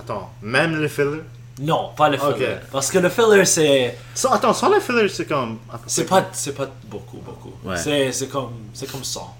Attends, 0.00 0.30
même 0.42 0.76
le 0.76 0.88
filler? 0.88 1.20
Non, 1.60 1.90
pas 1.96 2.08
le 2.08 2.16
filler. 2.16 2.56
Parce 2.72 2.90
que 2.90 2.98
le 2.98 3.08
filler, 3.10 3.44
c'est. 3.44 3.98
Sans- 4.14 4.30
Attends, 4.30 4.54
sans 4.54 4.70
le 4.72 4.80
filler, 4.80 5.08
c'est 5.08 5.26
comme. 5.26 5.58
C'est 5.86 6.06
pas, 6.06 6.28
c'est 6.32 6.54
pas 6.54 6.68
beaucoup, 6.86 7.18
beaucoup. 7.18 7.52
Ouais. 7.64 7.76
C'est, 7.76 8.10
c'est 8.12 8.28
comme, 8.28 8.52
c'est 8.72 8.90
comme 8.90 9.04
100. 9.04 9.36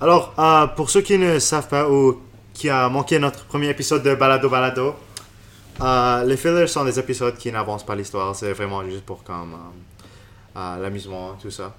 Alors, 0.00 0.32
euh, 0.38 0.66
pour 0.68 0.88
ceux 0.88 1.00
qui 1.02 1.18
ne 1.18 1.38
savent 1.38 1.68
pas 1.68 1.88
ou 1.90 2.22
qui 2.56 2.70
a 2.70 2.88
manqué 2.88 3.18
notre 3.18 3.44
premier 3.44 3.68
épisode 3.68 4.02
de 4.02 4.14
Balado 4.14 4.48
Balado, 4.48 4.94
euh, 5.82 6.24
les 6.24 6.38
fillers 6.38 6.66
sont 6.66 6.84
des 6.86 6.98
épisodes 6.98 7.36
qui 7.36 7.52
n'avancent 7.52 7.84
pas 7.84 7.94
l'histoire. 7.94 8.34
C'est 8.34 8.52
vraiment 8.54 8.82
juste 8.88 9.04
pour 9.04 9.22
comme 9.22 9.52
euh, 9.52 10.58
euh, 10.58 10.82
l'amusement, 10.82 11.34
tout 11.40 11.50
ça. 11.50 11.74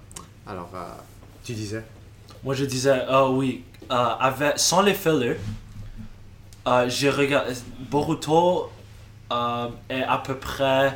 Alors, 0.45 0.69
euh, 0.75 0.79
tu 1.43 1.53
disais? 1.53 1.83
Moi 2.43 2.53
je 2.53 2.65
disais, 2.65 3.01
ah 3.09 3.27
oui, 3.27 3.63
euh, 3.91 3.95
avec, 3.95 4.59
sans 4.59 4.81
les 4.83 4.93
fillers, 4.93 5.37
euh, 6.67 6.87
j'ai 6.87 7.09
regardé. 7.09 7.53
Boruto 7.89 8.69
euh, 9.31 9.67
est 9.89 10.03
à 10.03 10.19
peu 10.19 10.35
près 10.35 10.95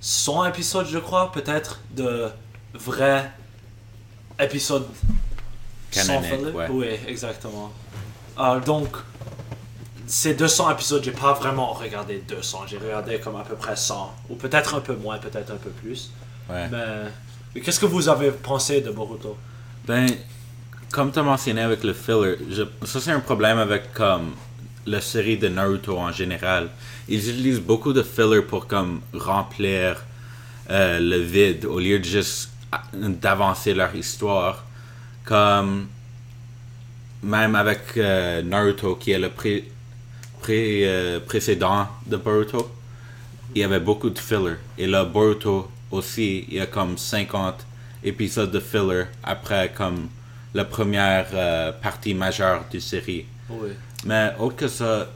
100 0.00 0.44
épisodes, 0.46 0.86
je 0.88 0.98
crois, 0.98 1.32
peut-être, 1.32 1.80
de 1.90 2.28
vrais 2.74 3.28
épisodes 4.38 4.86
sans 5.90 6.06
Canoniques, 6.20 6.30
filler. 6.38 6.52
ouais. 6.52 6.68
Oui, 6.70 6.86
exactement. 7.08 7.72
Euh, 8.38 8.60
donc, 8.60 8.88
ces 10.06 10.34
200 10.34 10.70
épisodes, 10.72 11.02
j'ai 11.04 11.12
pas 11.12 11.32
vraiment 11.34 11.72
regardé 11.72 12.22
200. 12.28 12.64
J'ai 12.68 12.78
regardé 12.78 13.18
comme 13.20 13.36
à 13.36 13.42
peu 13.44 13.54
près 13.54 13.76
100. 13.76 14.12
Ou 14.30 14.34
peut-être 14.36 14.74
un 14.74 14.80
peu 14.80 14.96
moins, 14.96 15.18
peut-être 15.18 15.50
un 15.52 15.56
peu 15.56 15.70
plus. 15.70 16.10
Ouais. 16.48 16.68
Mais, 16.70 16.84
mais 17.54 17.60
qu'est-ce 17.60 17.78
que 17.80 17.86
vous 17.86 18.08
avez 18.08 18.30
pensé 18.30 18.80
de 18.80 18.90
Boruto? 18.90 19.36
Ben, 19.86 20.08
comme 20.90 21.12
tu 21.12 21.18
as 21.18 21.22
mentionné 21.22 21.62
avec 21.62 21.84
le 21.84 21.92
filler, 21.92 22.36
je- 22.50 22.86
ça 22.86 23.00
c'est 23.00 23.12
un 23.12 23.20
problème 23.20 23.58
avec 23.58 23.92
comme 23.92 24.32
la 24.86 25.00
série 25.00 25.38
de 25.38 25.48
Naruto 25.48 25.96
en 25.96 26.10
général. 26.10 26.68
Ils 27.08 27.18
utilisent 27.30 27.60
beaucoup 27.60 27.92
de 27.92 28.02
filler 28.02 28.42
pour 28.42 28.66
comme 28.66 29.00
remplir 29.14 30.02
euh, 30.70 30.98
le 30.98 31.18
vide 31.18 31.64
au 31.64 31.78
lieu 31.78 31.98
de 31.98 32.04
juste 32.04 32.50
a- 32.72 32.82
d'avancer 32.92 33.74
leur 33.74 33.94
histoire. 33.94 34.64
Comme 35.24 35.86
même 37.22 37.54
avec 37.54 37.80
euh, 37.96 38.42
Naruto 38.42 38.96
qui 38.96 39.12
est 39.12 39.18
le 39.18 39.30
pré, 39.30 39.64
pré- 40.40 40.82
euh, 40.86 41.20
précédent 41.20 41.86
de 42.06 42.16
Boruto, 42.16 42.70
il 43.54 43.60
y 43.60 43.64
avait 43.64 43.80
beaucoup 43.80 44.10
de 44.10 44.18
filler. 44.18 44.54
Et 44.78 44.86
là, 44.86 45.04
Boruto 45.04 45.70
aussi, 45.90 46.44
il 46.48 46.54
y 46.54 46.60
a 46.60 46.66
comme 46.66 46.96
50 46.96 47.66
épisodes 48.04 48.50
de 48.50 48.60
filler 48.60 49.04
après 49.22 49.72
comme 49.76 50.08
la 50.54 50.64
première 50.64 51.26
euh, 51.34 51.72
partie 51.72 52.14
majeure 52.14 52.64
du 52.70 52.80
série. 52.80 53.26
Oui. 53.50 53.70
Mais 54.06 54.32
autre 54.38 54.56
que 54.56 54.68
ça, 54.68 55.08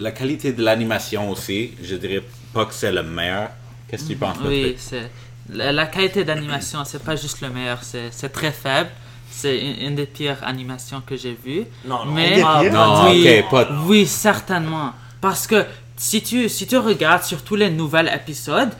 la 0.00 0.10
qualité 0.12 0.52
de 0.52 0.62
l'animation 0.62 1.30
aussi, 1.30 1.72
je 1.82 1.96
dirais 1.96 2.22
pas 2.52 2.64
que 2.64 2.74
c'est 2.74 2.92
le 2.92 3.02
meilleur. 3.02 3.50
Qu'est-ce 3.88 4.04
que 4.04 4.08
tu 4.08 4.16
penses, 4.16 4.38
Oui, 4.44 4.74
c'est 4.78 5.10
la, 5.50 5.72
la 5.72 5.86
qualité 5.86 6.24
d'animation, 6.24 6.84
c'est 6.84 7.02
pas 7.02 7.16
juste 7.16 7.40
le 7.42 7.50
meilleur, 7.50 7.80
c'est 7.82 8.32
très 8.32 8.50
faible. 8.52 8.90
C'est 9.36 9.58
une, 9.58 9.88
une 9.88 9.94
des 9.94 10.06
pires 10.06 10.38
animations 10.42 11.02
que 11.08 11.16
j'ai 11.16 11.36
vues. 11.44 11.64
Non, 11.84 12.04
non, 12.04 12.12
Mais 12.12 12.40
pas- 12.40 12.62
Des 12.62 12.70
pires? 12.70 12.78
Non, 12.78 13.10
oui, 13.10 13.38
ok, 13.40 13.50
pas- 13.50 13.68
oui, 13.86 14.06
certainement. 14.06 14.92
Parce 15.20 15.46
que 15.46 15.64
si 15.96 16.22
tu, 16.22 16.48
si 16.48 16.66
tu 16.66 16.76
regardes 16.76 17.24
sur 17.24 17.42
tous 17.42 17.56
les 17.56 17.70
nouveaux 17.70 17.98
épisodes, 18.20 18.70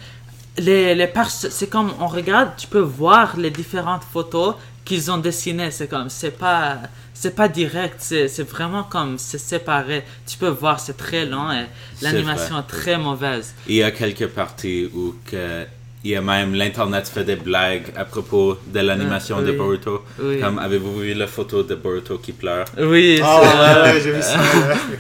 les, 0.59 0.95
les 0.95 1.11
c'est 1.33 1.69
comme 1.69 1.93
on 2.01 2.07
regarde, 2.07 2.51
tu 2.57 2.67
peux 2.67 2.79
voir 2.81 3.37
les 3.37 3.51
différentes 3.51 4.05
photos 4.05 4.55
qu'ils 4.85 5.11
ont 5.11 5.19
dessinées. 5.19 5.71
C'est 5.71 5.89
comme, 5.89 6.09
c'est 6.09 6.37
pas, 6.39 6.79
c'est 7.13 7.35
pas 7.35 7.49
direct, 7.49 7.97
c'est 7.99 8.29
c'est 8.29 8.49
vraiment 8.49 8.85
comme, 8.85 9.19
c'est 9.19 9.39
séparé. 9.39 10.05
Tu 10.27 10.37
peux 10.39 10.49
voir, 10.49 10.79
c'est 10.81 10.97
très 10.97 11.25
lent 11.27 11.51
et 11.53 11.67
l'animation 12.03 12.59
est 12.61 12.63
très 12.69 12.97
mauvaise. 12.99 13.55
Il 13.67 13.77
y 13.77 13.83
a 13.83 13.91
quelques 13.91 14.29
parties 14.29 14.89
où 14.95 15.15
que, 15.31 15.67
il 16.05 16.11
y 16.11 16.17
a 16.17 16.21
même 16.21 16.55
l'internet 16.55 17.09
fait 17.09 17.25
des 17.25 17.37
blagues 17.37 17.87
à 17.97 18.05
propos 18.05 18.59
de 18.67 18.81
l'animation 18.81 19.37
Ah, 19.41 19.43
de. 19.43 19.53
Boruto. 19.53 20.05
Oui. 20.21 20.39
Comme 20.41 20.59
avez-vous 20.59 20.99
vu 21.01 21.15
la 21.15 21.27
photo 21.27 21.63
de 21.63 21.75
Boruto 21.75 22.19
qui 22.19 22.33
pleure? 22.33 22.67
Oui, 22.79 23.21
Ah 23.23 23.41
c'est 23.41 23.49
ouais, 23.49 23.55
vrai. 23.55 23.93
ouais, 23.95 24.01
j'ai 24.03 24.13
vu 24.13 24.23
ça. 24.23 24.39
ouais. 24.39 24.99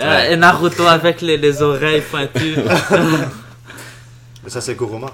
Euh, 0.00 0.30
Et 0.32 0.36
Naruto 0.36 0.86
avec 0.86 1.20
les, 1.22 1.36
les 1.38 1.62
oreilles 1.62 2.02
pointues. 2.02 2.56
Mais 4.44 4.50
ça, 4.50 4.60
c'est 4.60 4.76
Kuruma. 4.76 5.10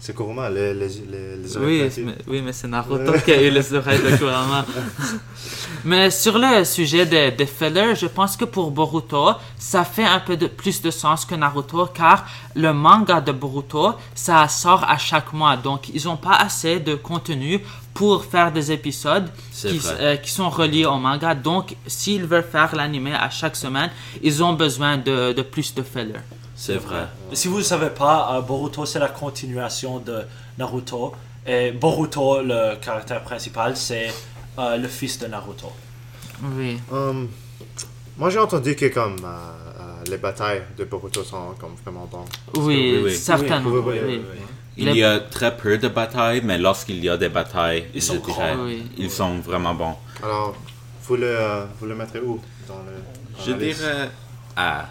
C'est 0.00 0.14
Kuruma, 0.14 0.48
les, 0.50 0.74
les, 0.74 0.88
les, 0.88 1.36
les 1.36 1.56
oreilles 1.56 1.90
Oui, 1.96 2.04
mais, 2.04 2.14
oui, 2.28 2.42
mais 2.44 2.52
c'est 2.52 2.68
Naruto 2.68 3.12
qui 3.24 3.32
a 3.32 3.42
eu 3.42 3.50
les 3.50 3.74
oreilles 3.74 4.02
de 4.02 4.16
Kurama. 4.16 4.64
mais 5.84 6.10
sur 6.10 6.38
le 6.38 6.64
sujet 6.64 7.06
des 7.06 7.30
des 7.30 7.46
fillers, 7.46 7.94
je 7.94 8.06
pense 8.06 8.36
que 8.36 8.44
pour 8.44 8.70
Boruto, 8.70 9.32
ça 9.58 9.84
fait 9.84 10.04
un 10.04 10.20
peu 10.20 10.36
de, 10.36 10.46
plus 10.46 10.80
de 10.82 10.90
sens 10.90 11.24
que 11.24 11.34
Naruto, 11.34 11.86
car 11.86 12.26
le 12.54 12.72
manga 12.72 13.20
de 13.20 13.32
Boruto, 13.32 13.94
ça 14.14 14.46
sort 14.48 14.84
à 14.84 14.98
chaque 14.98 15.32
mois. 15.32 15.56
Donc, 15.56 15.88
ils 15.88 16.04
n'ont 16.04 16.16
pas 16.16 16.36
assez 16.36 16.80
de 16.80 16.94
contenu 16.94 17.60
pour 17.94 18.24
faire 18.24 18.52
des 18.52 18.72
épisodes 18.72 19.28
qui, 19.52 19.80
euh, 19.86 20.16
qui 20.16 20.30
sont 20.30 20.50
reliés 20.50 20.86
au 20.86 20.96
manga. 20.96 21.34
Donc, 21.34 21.76
s'ils 21.86 22.24
veulent 22.24 22.48
faire 22.50 22.74
l'anime 22.74 23.08
à 23.08 23.30
chaque 23.30 23.56
semaine, 23.56 23.90
ils 24.22 24.42
ont 24.42 24.54
besoin 24.54 24.96
de, 24.96 25.32
de 25.32 25.42
plus 25.42 25.74
de 25.74 25.82
fillers. 25.82 26.22
C'est 26.64 26.76
vrai. 26.76 27.08
Si 27.32 27.48
vous 27.48 27.58
ne 27.58 27.62
savez 27.64 27.90
pas, 27.90 28.36
euh, 28.36 28.40
Boruto 28.40 28.86
c'est 28.86 29.00
la 29.00 29.08
continuation 29.08 29.98
de 29.98 30.18
Naruto. 30.56 31.12
Et 31.44 31.72
Boruto, 31.72 32.40
le 32.40 32.76
caractère 32.76 33.20
principal, 33.24 33.76
c'est 33.76 34.12
euh, 34.60 34.76
le 34.76 34.86
fils 34.86 35.18
de 35.18 35.26
Naruto. 35.26 35.72
Oui. 36.56 36.78
Hum, 36.92 37.28
moi, 38.16 38.30
j'ai 38.30 38.38
entendu 38.38 38.76
que 38.76 38.86
comme 38.86 39.16
euh, 39.24 39.26
euh, 39.26 40.04
les 40.08 40.18
batailles 40.18 40.62
de 40.78 40.84
Boruto 40.84 41.24
sont 41.24 41.54
comme 41.58 41.74
vraiment 41.82 42.06
bonnes. 42.06 42.30
Oui, 42.54 42.92
oui, 42.94 43.00
oui. 43.06 43.14
certainement. 43.16 43.68
Oui, 43.68 43.80
Oui, 43.84 43.98
oui, 44.00 44.00
oui, 44.06 44.20
oui. 44.32 44.40
Il 44.76 44.94
y 44.96 45.02
a 45.02 45.18
très 45.18 45.56
peu 45.56 45.76
de 45.78 45.88
batailles, 45.88 46.42
mais 46.44 46.58
lorsqu'il 46.58 47.02
y 47.02 47.08
a 47.08 47.16
des 47.16 47.28
batailles, 47.28 47.86
Ils 47.92 48.00
sont 48.02 48.14
dirais, 48.20 48.54
grands, 48.54 48.64
oui. 48.66 48.84
ils 48.96 49.10
sont 49.10 49.34
vraiment 49.40 49.74
bons. 49.74 49.96
Alors, 50.22 50.54
vous 51.08 51.16
le, 51.16 51.26
euh, 51.26 51.64
vous 51.80 51.86
le 51.86 51.96
mettrez 51.96 52.20
où 52.20 52.40
dans 52.68 52.78
le, 52.86 52.92
dans 53.36 53.44
Je 53.44 53.52
dirais 53.54 54.10
A. 54.56 54.86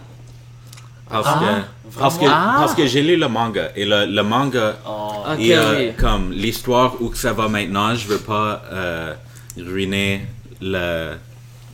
Parce 1.11 1.27
Ah, 1.27 1.39
que, 1.39 1.99
parce 1.99 2.17
que, 2.17 2.25
vraiment? 2.25 2.59
parce 2.59 2.73
que 2.75 2.85
j'ai 2.87 3.01
lu 3.03 3.17
le 3.17 3.27
manga. 3.27 3.69
Et 3.75 3.85
le, 3.85 4.05
le 4.05 4.23
manga, 4.23 4.75
Oh, 4.87 5.23
Ok, 5.27 5.35
il 5.39 5.47
y 5.47 5.53
a 5.53 5.71
oui. 5.73 5.91
comme 5.99 6.31
l'histoire 6.31 6.99
où 7.01 7.09
que 7.09 7.17
ça 7.17 7.33
va 7.33 7.47
maintenant. 7.47 7.93
Je 7.95 8.07
veux 8.07 8.17
pas 8.19 8.63
euh, 8.71 9.13
ruiner 9.57 10.25
le, 10.61 11.13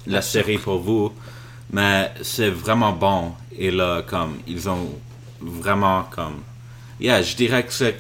la 0.08 0.22
série 0.22 0.58
pour 0.58 0.80
vous. 0.80 1.14
Mais 1.72 2.12
c'est 2.22 2.50
vraiment 2.50 2.94
bon. 2.94 3.34
Et 3.58 3.72
là, 3.72 4.02
comme, 4.06 4.38
ils 4.48 4.68
ont 4.70 4.90
vraiment 5.42 6.04
comme. 6.10 6.42
Yeah, 7.00 7.22
je 7.22 7.36
dirais 7.36 7.64
que 7.64 7.74
c'est 7.74 7.98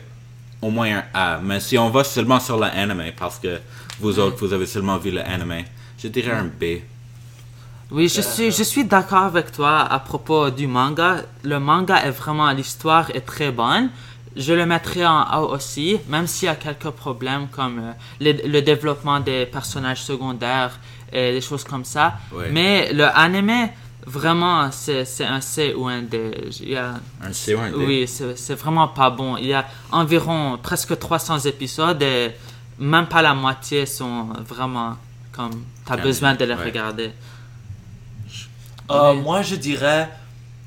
au 0.62 0.70
moins 0.70 0.98
un 0.98 1.03
A. 1.13 1.39
Mais 1.44 1.60
si 1.60 1.77
on 1.77 1.89
va 1.89 2.03
seulement 2.03 2.39
sur 2.39 2.58
l'anime, 2.58 3.03
parce 3.17 3.38
que 3.39 3.60
vous 4.00 4.17
autres, 4.20 4.38
vous 4.46 4.53
avez 4.53 4.65
seulement 4.65 4.98
vu 4.98 5.12
l'anime, 5.12 5.63
je 6.01 6.08
dirais 6.08 6.32
un 6.32 6.46
B. 6.46 6.79
Oui, 7.89 8.10
je 8.10 8.22
suis, 8.22 8.51
je 8.51 8.63
suis 8.63 8.84
d'accord 8.84 9.24
avec 9.24 9.51
toi 9.51 9.79
à 9.79 10.00
propos 10.00 10.50
du 10.50 10.67
manga. 10.67 11.24
Le 11.44 11.60
manga 11.60 12.03
est 12.03 12.12
vraiment, 12.12 12.51
l'histoire 12.51 13.10
est 13.12 13.25
très 13.25 13.51
bonne. 13.51 13.89
Je 14.36 14.53
le 14.53 14.65
mettrai 14.65 15.06
en 15.06 15.22
A 15.22 15.39
aussi, 15.39 15.98
même 16.10 16.27
s'il 16.27 16.48
y 16.48 16.50
a 16.50 16.56
quelques 16.56 16.89
problèmes 16.89 17.48
comme 17.48 17.79
euh, 17.79 17.91
le, 18.20 18.48
le 18.48 18.62
développement 18.62 19.20
des 19.20 19.46
personnages 19.46 20.03
secondaires 20.03 20.77
et 21.12 21.32
des 21.32 21.41
choses 21.41 21.63
comme 21.63 21.86
ça. 21.86 22.17
Mais 22.51 22.91
le 22.94 23.06
anime, 23.06 23.70
vraiment, 24.06 24.70
c'est 24.72 25.06
un 25.25 25.41
C 25.41 25.74
ou 25.75 25.88
un 25.88 26.01
D. 26.01 26.50
Il 26.60 26.70
y 26.70 26.75
a, 26.75 26.96
Un 27.24 27.34
C 27.34 27.56
ou 27.56 27.60
un 27.60 27.70
D? 27.72 27.75
oui, 27.77 28.08
c'est 28.08 28.56
vraiment 28.56 28.89
pas 28.89 29.10
bon. 29.10 29.38
Il 29.38 29.48
y 29.48 29.53
a 29.53 29.65
environ 29.91 30.60
presque 30.62 31.00
300 31.00 31.39
épisodes 31.39 32.01
et 32.03 32.32
même 32.79 33.08
pas 33.08 33.22
la 33.22 33.34
moitié 33.34 33.86
sont 33.86 34.27
vraiment 34.48 34.98
comme, 35.32 35.63
t'as 35.86 35.98
besoin 35.98 36.36
de 36.36 36.46
les 36.46 36.53
ouais. 36.53 36.63
regarder. 36.65 37.12
Euh, 38.91 39.13
Oui. 39.13 39.22
Moi, 39.22 39.41
je 39.41 39.56
dirais 39.56 40.10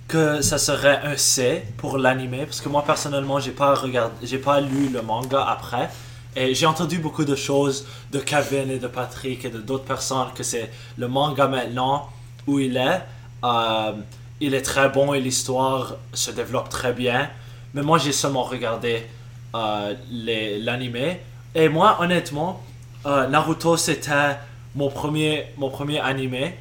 que 0.08 0.42
ça 0.42 0.58
serait 0.58 1.00
un 1.04 1.16
C 1.16 1.64
pour 1.76 1.98
l'anime 1.98 2.44
parce 2.46 2.60
que 2.60 2.68
moi 2.68 2.84
personnellement, 2.84 3.38
j'ai 3.40 3.52
pas 3.52 3.74
regardé, 3.74 4.14
j'ai 4.26 4.38
pas 4.38 4.60
lu 4.60 4.88
le 4.88 5.02
manga 5.02 5.42
après. 5.44 5.88
Et 6.36 6.54
j'ai 6.54 6.66
entendu 6.66 6.98
beaucoup 6.98 7.24
de 7.24 7.34
choses 7.36 7.86
de 8.12 8.20
Kevin 8.20 8.70
et 8.70 8.78
de 8.78 8.86
Patrick 8.88 9.44
et 9.44 9.50
de 9.50 9.58
d'autres 9.60 9.84
personnes 9.84 10.28
que 10.34 10.42
c'est 10.44 10.70
le 10.96 11.08
manga 11.08 11.48
maintenant 11.48 12.08
où 12.46 12.58
il 12.58 12.76
est. 12.76 13.02
Euh, 13.44 13.92
il 14.40 14.54
est 14.54 14.62
très 14.62 14.88
bon 14.88 15.12
et 15.14 15.20
l'histoire 15.20 15.96
se 16.12 16.30
développe 16.30 16.68
très 16.70 16.92
bien. 16.92 17.30
Mais 17.74 17.82
moi, 17.82 17.98
j'ai 17.98 18.12
seulement 18.12 18.42
regardé 18.44 19.06
euh, 19.54 19.94
l'anime. 20.10 21.16
Et 21.54 21.68
moi, 21.68 21.98
honnêtement, 22.00 22.62
euh, 23.06 23.26
Naruto, 23.28 23.76
c'était 23.76 24.36
mon 24.74 24.90
premier, 24.90 25.46
mon 25.56 25.70
premier 25.70 26.00
anime. 26.00 26.52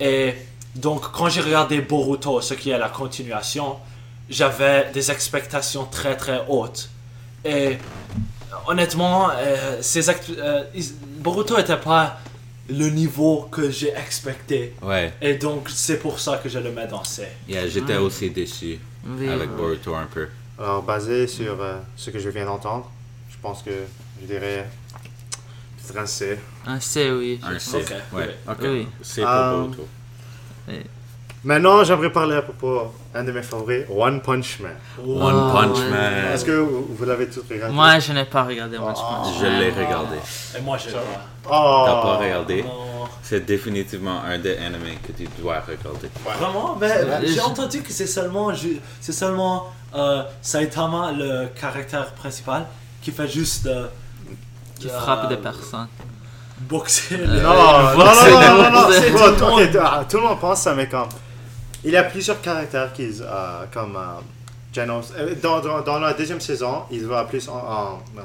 Et 0.00 0.34
donc, 0.74 1.10
quand 1.12 1.28
j'ai 1.28 1.40
regardé 1.40 1.80
Boruto, 1.80 2.40
ce 2.40 2.54
qui 2.54 2.70
est 2.70 2.78
la 2.78 2.88
continuation, 2.88 3.76
j'avais 4.30 4.90
des 4.92 5.10
expectations 5.10 5.84
très 5.84 6.16
très 6.16 6.42
hautes. 6.48 6.88
Et 7.44 7.76
honnêtement, 8.66 9.30
euh, 9.34 9.78
ces 9.80 10.08
act- 10.08 10.30
euh, 10.30 10.64
ils- 10.74 10.94
Boruto 11.20 11.56
n'était 11.56 11.76
pas 11.76 12.18
le 12.68 12.88
niveau 12.90 13.48
que 13.50 13.70
j'ai 13.70 13.92
expecté. 13.94 14.74
Ouais. 14.82 15.12
Et 15.20 15.34
donc, 15.34 15.68
c'est 15.68 15.98
pour 15.98 16.18
ça 16.20 16.38
que 16.38 16.48
je 16.48 16.58
le 16.58 16.70
mets 16.70 16.86
dans 16.86 17.04
C. 17.04 17.26
Yeah, 17.48 17.68
j'étais 17.68 17.96
aussi 17.96 18.30
déçu 18.30 18.78
Oui. 19.06 19.28
avec 19.28 19.50
Boruto 19.50 19.94
un 19.94 20.06
peu. 20.06 20.28
Alors, 20.58 20.82
basé 20.82 21.26
sur 21.26 21.60
euh, 21.60 21.78
ce 21.96 22.10
que 22.10 22.18
je 22.18 22.28
viens 22.30 22.46
d'entendre, 22.46 22.88
je 23.30 23.36
pense 23.42 23.62
que 23.62 23.70
je 24.20 24.26
dirais 24.26 24.68
peut-être 25.76 25.98
un 25.98 26.06
C. 26.06 26.38
Un 26.66 26.78
C, 26.80 27.10
oui. 27.10 27.40
Un. 27.42 27.58
C. 27.58 27.78
Ok, 27.78 27.92
Ouais. 28.12 28.36
Oui. 28.62 28.86
C 29.02 29.22
pour 29.22 29.30
Euh, 29.30 29.66
Maintenant, 31.44 31.82
j'aimerais 31.82 32.12
parler 32.12 32.36
à 32.36 32.42
propos 32.42 32.92
d'un 33.12 33.24
de 33.24 33.32
mes 33.32 33.42
favoris, 33.42 33.84
One 33.90 34.20
Punch 34.20 34.60
Man. 34.60 34.76
One 35.04 35.34
Oh, 35.50 35.52
Punch 35.52 35.78
ouais. 35.78 35.90
Man. 35.90 36.12
Est-ce 36.32 36.44
que 36.44 36.52
vous, 36.52 36.86
vous 36.96 37.04
l'avez 37.04 37.28
tous 37.28 37.42
regardé? 37.50 37.74
Moi, 37.74 37.98
je 37.98 38.12
n'ai 38.12 38.24
pas 38.26 38.44
regardé 38.44 38.78
One 38.78 38.94
Oh. 38.96 39.00
Punch 39.24 39.38
Je 39.40 39.46
Man. 39.46 39.58
l'ai 39.58 39.70
regardé. 39.70 40.16
Et 40.56 40.60
moi, 40.60 40.78
je. 40.78 40.90
Oh. 40.90 41.82
T'as 41.86 42.02
pas 42.02 42.16
regardé? 42.18 42.64
C'est 43.24 43.44
définitivement 43.44 44.20
un 44.22 44.38
des 44.38 44.56
animés 44.56 44.98
que 45.04 45.10
tu 45.12 45.26
dois 45.40 45.60
regarder. 45.60 46.08
Vraiment? 46.24 46.76
Mais 46.80 46.88
C'est 46.88 47.04
vrai. 47.06 47.18
j'ai 47.22 47.34
Je- 47.34 47.40
entendu 47.40 47.82
que 47.82 47.90
c'est 47.92 48.06
seulement, 48.06 48.52
c'est 49.00 49.12
seulement 49.12 49.72
euh, 49.96 50.22
Saitama, 50.42 51.10
le 51.12 51.48
caractère 51.60 52.12
principal, 52.12 52.66
qui 53.00 53.10
fait 53.10 53.26
juste 53.28 53.66
euh, 53.66 53.86
Qui 54.78 54.88
euh, 54.88 54.98
frappe 55.00 55.28
des 55.28 55.36
personnes. 55.38 55.88
Boxer. 56.68 57.16
Euh, 57.20 57.26
les- 57.26 57.40
Non, 57.42 57.54
non, 57.54 57.82
non, 57.82 58.04
non, 58.04 58.62
non, 58.62 58.70
non, 58.70 58.88
non, 58.88 59.36
tout 59.36 59.44
monde. 59.46 60.06
tout 60.08 60.16
le 60.18 60.22
monde 60.22 60.40
pense 60.40 60.60
ça, 60.62 60.74
mais 60.74 60.88
comme. 60.88 61.08
Il 61.84 61.90
y 61.92 61.96
a 61.96 62.04
plusieurs 62.04 62.40
caractères 62.40 62.92
qui, 62.92 63.08
euh, 63.20 63.64
comme 63.72 63.96
euh, 63.96 64.20
Genos. 64.72 65.12
Dans, 65.42 65.60
dans, 65.60 65.80
dans 65.80 65.98
la 65.98 66.12
deuxième 66.14 66.40
saison, 66.40 66.82
ils 66.90 67.04
vont 67.06 67.24
plus 67.26 67.48
en. 67.48 67.54
en, 67.56 68.02
euh, 68.18 68.22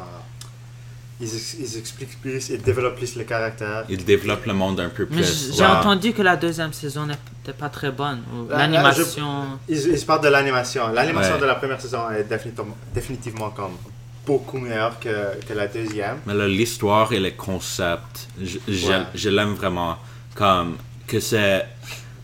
ils, 1.19 1.27
ils 1.59 1.77
expliquent 1.79 2.21
plus, 2.21 2.49
ils 2.49 2.61
développent 2.61 2.95
plus 2.95 3.15
les 3.15 3.25
caractères. 3.25 3.85
Il 3.89 4.05
développe 4.05 4.45
le 4.45 4.53
monde 4.53 4.79
un 4.79 4.89
peu 4.89 5.07
Mais 5.09 5.23
plus. 5.23 5.55
j'ai 5.57 5.65
entendu 5.65 6.13
que 6.13 6.21
la 6.21 6.35
deuxième 6.37 6.73
saison 6.73 7.07
n'était 7.07 7.57
pas 7.57 7.69
très 7.69 7.89
bonne. 7.91 8.21
ou 8.35 8.47
La- 8.47 8.57
la- 8.57 8.67
L'animation. 8.67 9.45
Ils, 9.67 9.87
ils 9.97 10.05
parlent 10.05 10.21
de 10.21 10.27
l'animation. 10.27 10.89
L'animation 10.93 11.33
Ouais. 11.33 11.41
de 11.41 11.45
la 11.47 11.55
première 11.55 11.81
saison 11.81 12.11
est 12.11 12.23
définitivement, 12.25 12.77
définitivement 12.93 13.49
comme 13.49 13.71
beaucoup 14.27 14.57
meilleure 14.59 14.99
que, 14.99 15.15
que 15.47 15.53
la 15.53 15.67
deuxième. 15.67 16.17
Mais 16.25 16.33
là, 16.33 16.47
l'histoire 16.47 17.11
et 17.13 17.19
les 17.27 17.33
concepts, 17.33 18.27
je, 18.41 18.57
je- 18.67 18.87
Ouais. 18.87 19.03
je 19.15 19.29
l'aime 19.29 19.53
vraiment. 19.55 19.97
Comme 20.35 20.77
que 21.07 21.19
c'est 21.19 21.65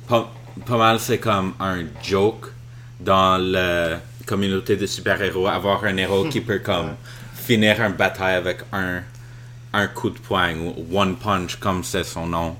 pas, 0.08 0.32
pas 0.68 0.78
mal, 0.78 1.00
c'est 1.00 1.18
comme 1.20 1.54
un 1.60 1.80
joke 2.04 2.48
dans 3.00 3.38
la 3.38 4.00
communauté 4.26 4.76
de 4.76 4.86
super-héros. 4.86 5.48
Avoir 5.48 5.84
un 5.86 5.98
héros 5.98 6.26
qui 6.26 6.42
peut 6.50 6.60
comme 6.60 6.92
finir 7.48 7.82
une 7.82 7.94
bataille 7.94 8.36
avec 8.36 8.58
un, 8.72 9.02
un 9.74 9.88
coup 9.88 10.10
de 10.12 10.20
poing 10.20 10.56
ou 10.58 10.86
one 11.02 11.16
punch 11.16 11.56
comme 11.56 11.84
c'est 11.84 12.04
son 12.04 12.28
nom. 12.28 12.56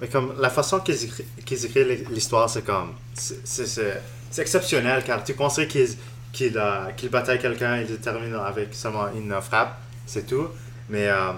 Mais 0.00 0.08
comme 0.08 0.34
la 0.38 0.50
façon 0.50 0.80
qu'ils 0.80 0.96
écri- 1.06 1.24
qu'ils 1.44 1.64
écrivent 1.66 2.10
l'histoire, 2.10 2.48
c'est 2.50 2.64
comme. 2.64 2.92
c'est- 3.14 4.02
exceptionnel 4.38 5.02
car 5.02 5.24
tu 5.24 5.32
penserais 5.32 5.66
qu'ils 5.66 5.96
qu'ils 6.36 6.56
euh, 6.58 6.90
qu'ils 6.96 7.10
bataillent 7.10 7.38
quelqu'un 7.46 7.72
et 7.78 7.86
ils 7.88 7.96
terminent 7.98 8.42
avec 8.52 8.68
seulement 8.74 9.06
une 9.20 9.34
frappe, 9.40 9.74
c'est 10.06 10.26
tout. 10.26 10.46
Mais 10.88 11.08
euh, 11.08 11.32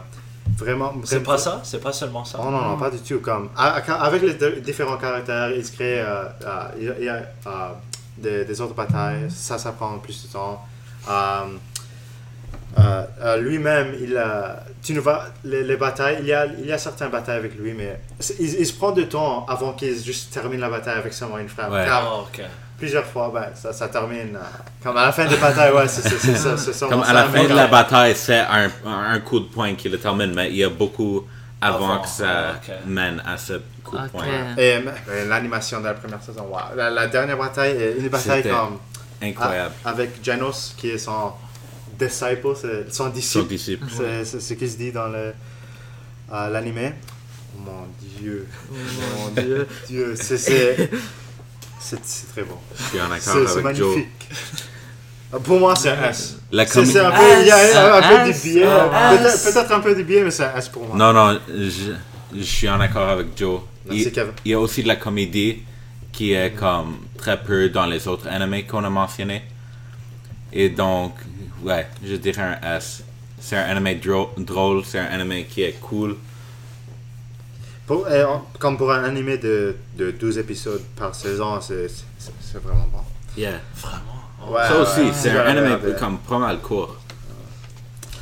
vraiment. 0.57 0.93
C'est 1.05 1.21
pas 1.23 1.39
ça? 1.39 1.61
C'est 1.65 1.81
pas 1.81 1.93
seulement 1.93 2.25
ça? 2.25 2.39
Oh 2.41 2.51
non, 2.51 2.61
non, 2.71 2.77
pas 2.77 2.91
du 2.91 2.99
tout. 2.99 3.21
Comme, 3.21 3.49
avec 3.57 4.23
les 4.23 4.35
deux- 4.35 4.61
différents 4.71 4.99
caractères, 4.99 5.51
il 5.53 5.65
se 5.65 5.73
crée 5.73 6.01
euh, 6.01 6.25
euh, 6.45 6.69
il 7.01 7.05
y 7.05 7.09
a- 7.09 7.21
il 8.21 8.45
des 8.47 8.61
autres 8.61 8.75
batailles. 8.75 9.31
Ça, 9.31 9.57
ça 9.59 9.71
prend 9.73 9.97
plus 9.99 10.19
de 10.25 10.29
temps. 10.33 10.61
Euh, 12.79 13.03
euh, 13.23 13.37
Lui-même, 13.39 13.95
il 14.01 14.17
a, 14.17 14.63
tu 14.83 14.95
ne 14.95 15.01
vois, 15.01 15.25
les, 15.45 15.65
les 15.65 15.77
batailles, 15.77 16.19
il 16.21 16.27
y, 16.27 16.33
a, 16.33 16.47
il 16.47 16.67
y 16.67 16.73
a 16.73 16.79
certaines 16.79 17.09
batailles 17.11 17.39
avec 17.39 17.57
lui, 17.59 17.73
mais 17.73 18.01
il, 18.39 18.55
il 18.61 18.67
se 18.67 18.73
prend 18.75 18.93
du 18.93 19.07
temps 19.09 19.45
avant 19.49 19.73
qu'il 19.73 19.97
juste 20.03 20.33
termine 20.33 20.61
la 20.61 20.69
bataille 20.71 20.99
avec 20.99 21.13
seulement 21.13 21.39
une 21.39 21.49
frappe. 21.49 21.73
Ouais. 21.73 21.85
Car 21.85 22.03
Ah, 22.07 22.21
ok. 22.21 22.41
plusieurs 22.79 23.05
fois, 23.05 23.31
ben, 23.35 23.47
ça, 23.55 23.73
ça 23.73 23.89
termine. 23.89 24.37
euh, 24.37 24.41
comme 24.83 24.97
à 24.97 25.07
la 25.07 25.13
fin 25.13 25.27
des 25.27 25.37
batailles, 25.37 25.73
ouais, 25.73 25.89
c'est 25.89 26.09
ça. 26.73 26.87
Comme 26.89 27.03
à 27.03 27.13
la 27.13 27.25
fin 27.25 27.45
de 27.45 27.55
la 27.55 27.67
bataille, 27.67 28.15
c'est 28.15 28.39
un, 28.41 28.71
un 28.87 29.19
coup 29.21 29.41
de 29.41 29.47
poing 29.47 29.75
qui 29.75 29.89
le 29.89 29.99
termine, 29.99 30.33
mais 30.35 30.49
il 30.51 30.57
y 30.57 30.65
a 30.65 30.69
beaucoup 30.69 31.27
avant, 31.61 31.91
Avant, 31.95 32.03
que 32.03 32.09
ça 32.09 32.53
ok. 32.63 32.75
mène 32.87 33.21
à 33.27 33.37
ce 33.37 33.55
coup 33.83 33.97
de 33.99 34.09
poing. 34.09 34.25
Et 34.57 34.79
l'animation 35.27 35.81
de 35.81 35.87
la 35.87 35.95
première 35.95 36.23
saison, 36.23 36.43
wow. 36.49 36.77
la, 36.77 36.91
la 36.91 37.07
dernière 37.09 37.37
bataille 37.37 37.73
est 37.73 37.97
une 37.99 38.09
bataille 38.09 38.43
comme. 38.45 38.79
Incroyable. 39.21 39.75
Ah, 39.85 39.89
avec 39.91 40.11
Janos, 40.23 40.75
qui 40.77 40.91
est 40.91 40.99
son 40.99 41.33
disciple, 41.99 42.49
c'est- 42.61 42.91
son 42.93 43.05
Son 43.05 43.11
disciple. 43.11 43.47
disciple. 43.49 43.87
C'est 44.25 44.41
ce 44.41 44.55
qui 44.55 44.69
se 44.69 44.77
dit 44.77 44.93
dans 44.93 45.09
le, 45.09 45.33
euh, 46.33 46.49
l'anime. 46.51 46.93
Oh 47.57 47.61
mon 47.65 47.87
dieu. 48.21 48.47
Mon 49.17 49.29
dieu. 49.43 49.67
Dieu. 49.89 50.15
C'est, 50.17 50.37
très 52.33 52.43
bon. 52.43 52.57
Je 52.77 52.83
suis 52.85 53.01
en 53.01 53.05
C'est, 53.19 53.31
accord 53.31 53.57
avec 53.59 53.77
Joe. 53.77 53.89
magnifique. 53.89 54.29
Ah, 55.33 55.39
Pour 55.39 55.59
moi, 55.61 55.75
c'est 55.77 55.91
un 55.91 56.05
S. 56.11 56.37
La 56.53 56.67
C'est, 56.67 56.81
un 56.81 57.11
peu, 57.11 57.41
il 57.41 57.47
y 57.47 57.51
a 57.51 57.57
un, 57.57 58.01
S, 58.01 58.07
peu 58.25 58.31
S, 58.31 58.43
du 58.43 58.51
biais. 58.51 58.65
peut-être, 58.65 59.73
un 59.73 59.81
peu 59.81 59.95
du 59.95 60.05
biais, 60.05 60.23
mais 60.25 60.31
c'est 60.31 60.45
un 60.45 60.57
S 60.57 60.69
pour 60.69 60.87
moi. 60.87 60.97
Non, 60.97 61.13
non, 61.13 61.39
je, 61.49 61.93
je 62.35 62.43
suis 62.43 62.69
en 62.69 62.81
accord 62.81 63.09
avec 63.09 63.29
Joe. 63.37 63.61
Merci, 63.87 64.03
Il, 64.05 64.13
Kevin. 64.13 64.33
il 64.45 64.51
y 64.51 64.55
a 64.55 64.61
aussi 64.61 64.83
de 64.83 64.89
la 64.89 64.97
comédie 64.97 65.63
qui 66.13 66.33
est 66.33 66.53
comme 66.53 66.97
très 67.17 67.43
peu 67.43 67.69
dans 67.69 67.87
les 67.87 68.09
autres 68.09 68.27
animés 68.29 68.65
qu'on 68.65 68.85
a 68.85 68.91
mentionnés. 68.91 69.43
Et 70.53 70.71
donc, 70.71 71.15
ouais, 71.65 71.87
je 72.05 72.15
dirais 72.17 72.59
un 72.63 72.77
S. 72.77 73.03
C'est 73.41 73.57
un 73.57 73.77
anime 73.77 73.99
dro- 74.01 74.31
drôle, 74.37 74.85
c'est 74.85 74.99
un 74.99 75.21
anime 75.21 75.47
qui 75.47 75.63
est 75.63 75.79
cool. 75.81 76.17
Pour- 77.87 78.07
euh, 78.07 78.27
comme 78.59 78.77
pour 78.77 78.91
un 78.93 79.05
animé 79.05 79.39
de, 79.39 79.77
de 79.97 80.11
12 80.11 80.39
épisodes 80.39 80.83
par 80.97 81.15
saison, 81.15 81.61
c'est, 81.61 81.87
vraiment 82.63 82.87
bon. 82.93 82.99
Yeah. 83.37 83.61
Vraiment? 83.77 84.55
Ouais, 84.57 84.67
Ça 84.67 84.77
aussi, 84.81 85.01
ouais, 85.01 85.13
c'est 85.13 85.31
un 85.31 85.47
anime 85.47 85.65
regarder. 85.65 85.95
comme 85.99 86.19
pas 86.19 86.39
mal 86.39 86.59
court. 86.61 86.97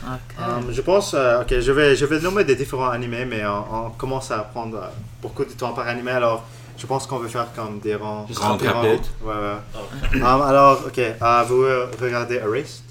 Ok. 0.06 0.36
Um, 0.38 0.72
je 0.72 0.80
pense, 0.82 1.14
euh, 1.14 1.40
ok, 1.42 1.58
je 1.58 1.72
vais, 1.72 1.96
je 1.96 2.04
vais 2.06 2.20
nommer 2.20 2.44
des 2.44 2.54
différents 2.54 2.90
animés, 2.90 3.24
mais 3.24 3.44
on, 3.44 3.86
on 3.86 3.90
commence 3.90 4.30
à 4.30 4.38
prendre 4.38 4.76
euh, 4.76 4.86
beaucoup 5.20 5.44
de 5.44 5.50
temps 5.50 5.72
par 5.72 5.88
animé, 5.88 6.12
alors 6.12 6.44
je 6.78 6.86
pense 6.86 7.06
qu'on 7.08 7.18
va 7.18 7.28
faire 7.28 7.48
comme 7.56 7.80
des 7.80 7.96
rangs. 7.96 8.24
Juste 8.28 8.38
des 8.40 8.46
rendre 8.46 8.64
rangs. 8.70 8.82
rapide. 8.82 9.00
Ouais, 9.22 9.34
ouais. 9.34 10.20
Um, 10.22 10.42
alors, 10.42 10.82
ok, 10.86 10.98
euh, 10.98 11.44
vous 11.48 11.62
euh, 11.64 11.90
regardez 12.00 12.36
Erased 12.36 12.82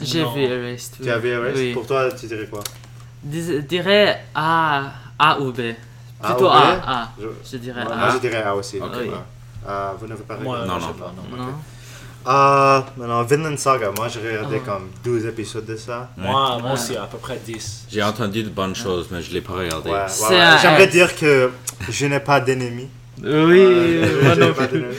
J'ai 0.00 0.24
vu 0.24 0.40
Erased. 0.42 0.96
Tu 1.02 1.10
as 1.10 1.18
vu 1.18 1.36
Oui. 1.54 1.72
Pour 1.74 1.86
toi, 1.86 2.10
tu 2.12 2.26
dirais 2.26 2.46
quoi 2.50 2.60
Je 3.30 3.60
dirais 3.60 4.24
A, 4.34 4.92
A 5.18 5.40
ou 5.40 5.52
B. 5.52 5.60
A 6.22 6.28
Plutôt? 6.34 6.48
A, 6.48 6.80
A. 6.86 7.08
Je, 7.20 7.26
Je 7.52 7.56
dirais 7.58 7.84
moi, 7.84 7.94
A. 7.94 8.10
je 8.10 8.18
dirais 8.18 8.42
A 8.42 8.54
aussi. 8.54 8.78
Ok. 8.78 8.92
ouais. 8.94 9.10
Euh, 9.68 9.90
vous 9.98 10.06
n'avez 10.06 10.22
pas 10.22 10.36
Moi, 10.38 10.60
regardé 10.60 10.72
Non, 10.72 10.80
je 10.80 10.86
non. 10.86 10.92
pas, 10.94 11.12
non. 11.36 11.36
Non. 11.44 11.52
Euh, 12.26 12.80
maintenant, 12.98 13.22
Vinland 13.22 13.56
Saga, 13.56 13.90
moi 13.96 14.08
j'ai 14.08 14.20
regardé 14.20 14.60
Ah. 14.62 14.70
comme 14.70 14.90
12 15.02 15.24
épisodes 15.26 15.64
de 15.64 15.76
ça. 15.76 16.10
Moi, 16.18 16.58
moi 16.60 16.72
aussi, 16.72 16.94
à 16.96 17.04
peu 17.06 17.16
près 17.18 17.38
10. 17.44 17.86
J'ai 17.90 18.02
entendu 18.02 18.42
de 18.42 18.50
bonnes 18.50 18.74
choses, 18.76 19.08
mais 19.10 19.22
je 19.22 19.32
l'ai 19.32 19.40
pas 19.40 19.54
regardé. 19.54 19.88
Ouais, 19.90 19.96
ouais, 19.96 20.56
J'aimerais 20.60 20.86
dire 20.86 21.16
que 21.16 21.50
je 21.88 22.06
n'ai 22.06 22.20
pas 22.20 22.40
d'ennemis. 22.40 22.88
Oui, 23.22 23.60
Euh, 23.60 24.22
moi 24.24 24.34
non 24.36 24.52
plus. 24.54 24.66
d'ennemis. 24.68 24.96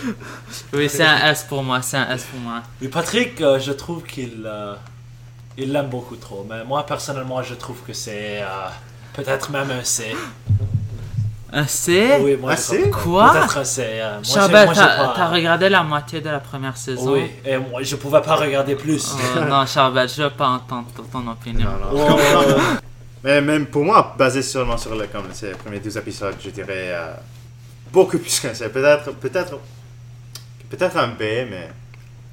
Oui, 0.74 0.90
c'est 0.90 1.04
un 1.04 1.32
S 1.32 1.44
pour 1.48 1.64
moi, 1.64 1.82
c'est 1.82 1.98
un 1.98 2.10
S 2.12 2.24
pour 2.26 2.40
moi. 2.40 2.62
Mais 2.82 2.88
Patrick, 2.88 3.40
euh, 3.42 3.60
je 3.60 3.72
trouve 3.72 4.04
qu'il 4.04 4.44
euh, 4.46 4.76
il 5.58 5.72
l'aime 5.72 5.88
beaucoup 5.90 6.16
trop. 6.16 6.46
Mais 6.50 6.64
moi, 6.64 6.86
personnellement, 6.86 7.42
je 7.42 7.56
trouve 7.56 7.78
que 7.86 7.94
c'est 7.94 8.42
euh, 8.42 8.68
peut-être 9.14 9.50
même 9.52 9.72
un 9.72 9.84
C. 9.84 10.16
Un 11.54 11.68
C? 11.68 12.18
Oui, 12.22 12.38
moi, 12.40 12.52
Un 12.54 12.56
je 12.56 12.62
C? 12.62 12.90
trouve- 12.92 13.04
Quoi? 13.04 13.32
Peut-être 13.34 13.58
un 13.58 13.64
C. 13.66 13.84
euh, 13.86 14.12
moi, 14.14 14.20
j'ai- 14.24 14.34
Charbel, 14.34 14.66
moi, 14.66 14.74
j'ai 14.74 14.80
t'as 14.80 14.98
pas- 15.08 15.14
t'as 15.16 15.28
regardé 15.28 15.68
la 15.70 15.84
moitié 15.84 16.22
de 16.22 16.30
la 16.30 16.40
première 16.40 16.78
saison? 16.78 17.12
Oui, 17.14 17.30
et 17.44 17.58
moi, 17.58 17.82
je 17.84 17.96
pouvais 17.98 18.22
pas 18.22 18.36
regarder 18.36 18.76
plus. 18.76 19.14
Oh, 19.36 19.40
Non, 19.50 19.66
Charbel, 19.66 20.08
je 20.08 20.22
veux 20.24 20.30
pas 20.30 20.48
entendre 20.48 20.88
ton, 20.96 21.04
ton 21.04 21.30
opinion. 21.30 21.70
Non, 21.92 22.08
non. 22.10 22.18
Mais 23.24 23.42
même 23.42 23.66
pour 23.66 23.84
moi, 23.84 24.16
basé 24.18 24.42
seulement 24.42 24.78
sur 24.78 24.96
le, 24.96 25.08
comme 25.08 25.26
ces 25.34 25.52
premiers 25.52 25.80
12 25.80 25.98
épisodes, 25.98 26.36
je 26.44 26.50
dirais 26.52 26.92
euh, 26.94 27.14
beaucoup 27.92 28.18
plus 28.18 28.40
qu'un 28.40 28.54
C. 28.54 28.70
Peut-être, 28.70 29.12
peut-être, 29.16 29.60
peut-être 30.70 30.98
un 30.98 31.08
B, 31.10 31.20
mais 31.50 31.70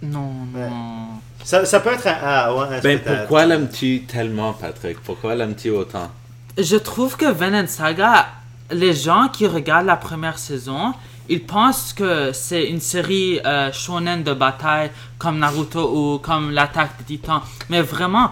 Non, 0.03 0.31
Ouais. 0.55 0.69
non. 0.69 1.09
ça, 1.45 1.65
ça 1.65 1.81
peut 1.81 1.93
être 1.93 2.07
un 2.07 2.17
A 2.23 2.55
ou 2.55 2.61
un 2.61 2.73
S. 2.73 2.83
Ben, 2.83 3.01
pourquoi 3.05 3.47
l'aimes-tu 3.47 4.03
tellement, 4.03 4.53
Patrick? 4.53 5.01
Pourquoi 5.01 5.35
l'aimes-tu 5.35 5.71
autant? 5.71 6.11
Je 6.57 6.77
trouve 6.77 7.17
que 7.17 7.31
Vinland 7.31 7.67
Saga, 7.69 8.27
les 8.71 8.93
gens 8.95 9.29
qui 9.33 9.47
regardent 9.47 9.87
la 9.87 9.97
première 9.97 10.39
saison, 10.39 10.93
ils 11.29 11.43
pensent 11.45 11.93
que 11.93 12.33
c'est 12.33 12.65
une 12.69 12.81
série 12.81 13.41
euh, 13.45 13.71
shonen 13.73 14.23
de 14.23 14.33
bataille 14.33 14.91
comme 15.19 15.39
Naruto 15.39 15.81
ou 16.15 16.19
comme 16.19 16.51
l'attaque 16.53 16.97
des 17.01 17.17
titans. 17.17 17.43
Mais 17.69 17.83
vraiment, 17.83 18.31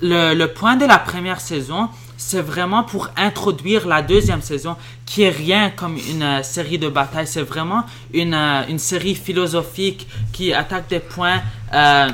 le, 0.00 0.34
le 0.34 0.46
point 0.52 0.76
de 0.76 0.84
la 0.86 0.98
première 0.98 1.40
saison, 1.40 1.88
c'est 2.18 2.42
vraiment 2.42 2.82
pour 2.82 3.08
introduire 3.16 3.86
la 3.86 4.02
deuxième 4.02 4.42
saison, 4.42 4.76
qui 5.06 5.22
est 5.22 5.30
rien 5.30 5.70
comme 5.70 5.96
une 5.96 6.22
euh, 6.22 6.42
série 6.42 6.76
de 6.76 6.88
bataille. 6.88 7.28
C'est 7.28 7.42
vraiment 7.42 7.84
une, 8.12 8.34
euh, 8.34 8.66
une 8.68 8.80
série 8.80 9.14
philosophique 9.14 10.06
qui 10.32 10.52
attaque 10.52 10.88
des 10.88 10.98
points 10.98 11.40
euh, 11.72 12.08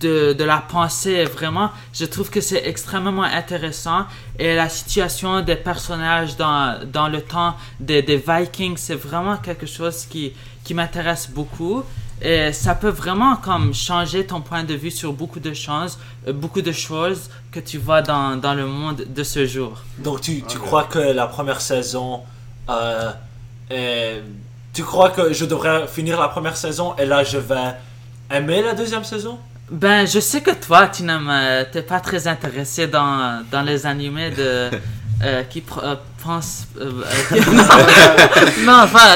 de, 0.00 0.32
de 0.32 0.44
la 0.44 0.58
pensée. 0.58 1.24
Vraiment, 1.24 1.72
je 1.92 2.04
trouve 2.04 2.30
que 2.30 2.40
c'est 2.40 2.64
extrêmement 2.64 3.24
intéressant. 3.24 4.06
Et 4.38 4.54
la 4.54 4.68
situation 4.68 5.40
des 5.40 5.56
personnages 5.56 6.36
dans, 6.36 6.78
dans 6.86 7.08
le 7.08 7.20
temps 7.22 7.56
des, 7.80 8.02
des 8.02 8.22
Vikings, 8.24 8.76
c'est 8.76 8.94
vraiment 8.94 9.38
quelque 9.38 9.66
chose 9.66 10.06
qui, 10.08 10.32
qui 10.62 10.72
m'intéresse 10.72 11.28
beaucoup. 11.28 11.82
Et 12.22 12.52
ça 12.52 12.74
peut 12.74 12.88
vraiment 12.88 13.36
comme 13.36 13.74
changer 13.74 14.24
ton 14.26 14.40
point 14.40 14.64
de 14.64 14.74
vue 14.74 14.90
sur 14.90 15.12
beaucoup 15.12 15.40
de 15.40 15.52
choses, 15.52 15.98
euh, 16.26 16.32
beaucoup 16.32 16.62
de 16.62 16.72
choses 16.72 17.28
que 17.52 17.60
tu 17.60 17.78
vois 17.78 18.00
dans, 18.00 18.36
dans 18.36 18.54
le 18.54 18.66
monde 18.66 19.04
de 19.06 19.22
ce 19.22 19.46
jour. 19.46 19.82
Donc, 19.98 20.22
tu, 20.22 20.42
tu 20.42 20.58
crois 20.58 20.84
que 20.84 20.98
la 20.98 21.26
première 21.26 21.60
saison 21.60 22.22
euh, 22.70 23.12
est 23.70 24.22
Tu 24.72 24.82
crois 24.82 25.10
que 25.10 25.32
je 25.32 25.44
devrais 25.44 25.86
finir 25.86 26.18
la 26.18 26.28
première 26.28 26.56
saison 26.56 26.94
et 26.96 27.06
là 27.06 27.22
je 27.22 27.38
vais 27.38 27.74
aimer 28.30 28.62
la 28.62 28.74
deuxième 28.74 29.04
saison? 29.04 29.38
Ben, 29.70 30.06
je 30.06 30.20
sais 30.20 30.42
que 30.42 30.52
toi, 30.52 30.86
tu 30.88 31.02
euh, 31.08 31.64
t'es 31.72 31.82
pas 31.82 32.00
très 32.00 32.28
intéressé 32.28 32.86
dans, 32.86 33.44
dans 33.50 33.62
les 33.62 33.84
animés 33.84 34.30
de. 34.30 34.70
euh, 35.22 35.42
qui 35.44 35.62
euh, 35.82 35.96
euh, 36.30 37.02
euh, 37.32 37.40
non, 38.64 38.80
enfin, 38.84 39.14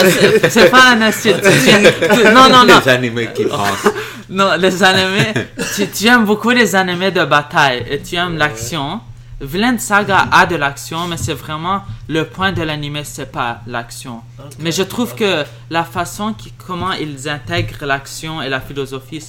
c'est 0.48 0.70
pas 0.70 0.92
un 0.92 1.10
tu- 1.10 2.24
non, 2.34 2.48
non, 2.48 2.64
non. 2.64 2.80
Les 2.84 2.88
animés 2.88 3.30
qui 3.34 3.44
pensent. 3.44 3.88
Non, 4.32 4.54
les 4.56 4.80
animés. 4.84 5.34
tu, 5.74 5.88
tu 5.88 6.06
aimes 6.06 6.24
beaucoup 6.24 6.50
les 6.50 6.76
animés 6.76 7.10
de 7.10 7.24
bataille 7.24 7.84
et 7.90 8.00
tu 8.00 8.14
aimes 8.14 8.38
l'action. 8.38 9.00
Villain 9.40 9.78
Saga 9.78 10.28
a 10.30 10.44
de 10.46 10.54
l'action, 10.56 11.08
mais 11.08 11.16
c'est 11.16 11.32
vraiment 11.34 11.82
le 12.08 12.26
point 12.26 12.52
de 12.52 12.62
l'animé, 12.62 13.02
c'est 13.04 13.32
pas 13.32 13.62
l'action. 13.66 14.20
Mais 14.58 14.70
je 14.70 14.82
trouve 14.82 15.14
que 15.14 15.44
la 15.70 15.82
façon 15.84 16.34
qui, 16.34 16.52
comment 16.52 16.92
ils 16.92 17.28
intègrent 17.28 17.86
l'action 17.86 18.42
et 18.42 18.50
la 18.50 18.60
philosophie, 18.60 19.22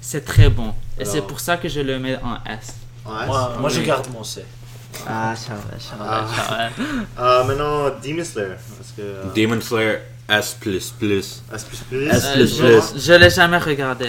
c'est, 0.00 0.24
très 0.24 0.50
bon. 0.50 0.74
Et 1.00 1.04
c'est 1.04 1.22
pour 1.22 1.40
ça 1.40 1.56
que 1.56 1.68
je 1.68 1.80
le 1.80 1.98
mets 1.98 2.16
en 2.16 2.34
S. 2.48 2.76
Ouais, 3.06 3.26
Moi, 3.26 3.56
moi 3.58 3.68
je 3.70 3.80
garde 3.80 4.06
mon 4.12 4.22
C. 4.22 4.44
Ah, 5.08 5.34
ça 5.36 5.52
va, 5.54 5.78
ça 5.78 5.96
va, 5.98 6.26
ça 6.34 7.22
Euh, 7.22 7.44
maintenant, 7.44 7.84
Demon 8.04 8.24
Slayer. 8.24 8.54
Parce 8.78 8.92
que. 8.96 9.02
euh, 9.02 9.24
Demon 9.34 9.60
Slayer 9.60 9.98
S++. 10.28 10.56
S++. 10.64 10.92
S++. 11.52 11.66
je, 11.92 12.98
je 12.98 13.12
l'ai 13.12 13.30
jamais 13.30 13.58
regardé. 13.58 14.06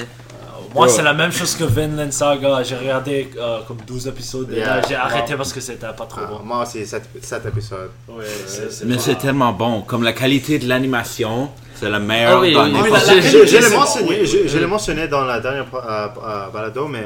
Moi 0.73 0.87
Ouais. 0.87 0.91
c'est 0.91 1.03
la 1.03 1.13
même 1.13 1.31
chose 1.31 1.55
que 1.55 1.63
Vinland 1.63 2.11
Saga. 2.11 2.61
J'ai 2.63 2.75
regardé 2.75 3.29
euh, 3.37 3.59
comme 3.65 3.77
12 3.87 4.07
épisodes 4.07 4.51
et 4.51 4.57
Yeah. 4.57 4.75
là 4.77 4.81
j'ai 4.87 4.95
arrêté 4.95 5.31
Wow. 5.31 5.37
parce 5.37 5.53
que 5.53 5.61
c'était 5.61 5.87
pas 5.87 6.05
trop 6.05 6.21
Ah, 6.23 6.27
bon. 6.31 6.39
moi 6.43 6.63
aussi, 6.63 6.85
7, 6.85 7.01
épisodes. 7.47 7.91
Ouais, 8.09 8.25
c'est- 8.45 8.69
c'est 8.71 8.85
Mais 8.85 8.95
pas- 8.95 9.01
c'est 9.01 9.15
tellement 9.15 9.53
bon. 9.53 9.81
Comme 9.83 10.03
la 10.03 10.11
qualité 10.11 10.59
de 10.59 10.67
l'animation, 10.67 11.49
c'est 11.75 11.89
la 11.89 11.99
meilleure 11.99 12.39
Ah 12.39 12.41
oui, 12.41 12.53
dans 12.53 12.63
oui, 12.65 12.71
les 12.73 12.81
oui, 12.81 12.89
Moi, 12.89 12.97
la- 12.99 13.21
je- 13.21 13.57
l'ai 13.69 13.69
mentionné, 13.75 14.07
oui. 14.09 14.25
je, 14.25 14.47
je 14.49 14.57
l'ai 14.57 14.67
mentionné 14.67 15.07
dans 15.07 15.23
la 15.23 15.39
dernière 15.39 15.65
euh, 15.73 16.07
euh, 16.25 16.49
balado, 16.49 16.87
mais 16.89 17.05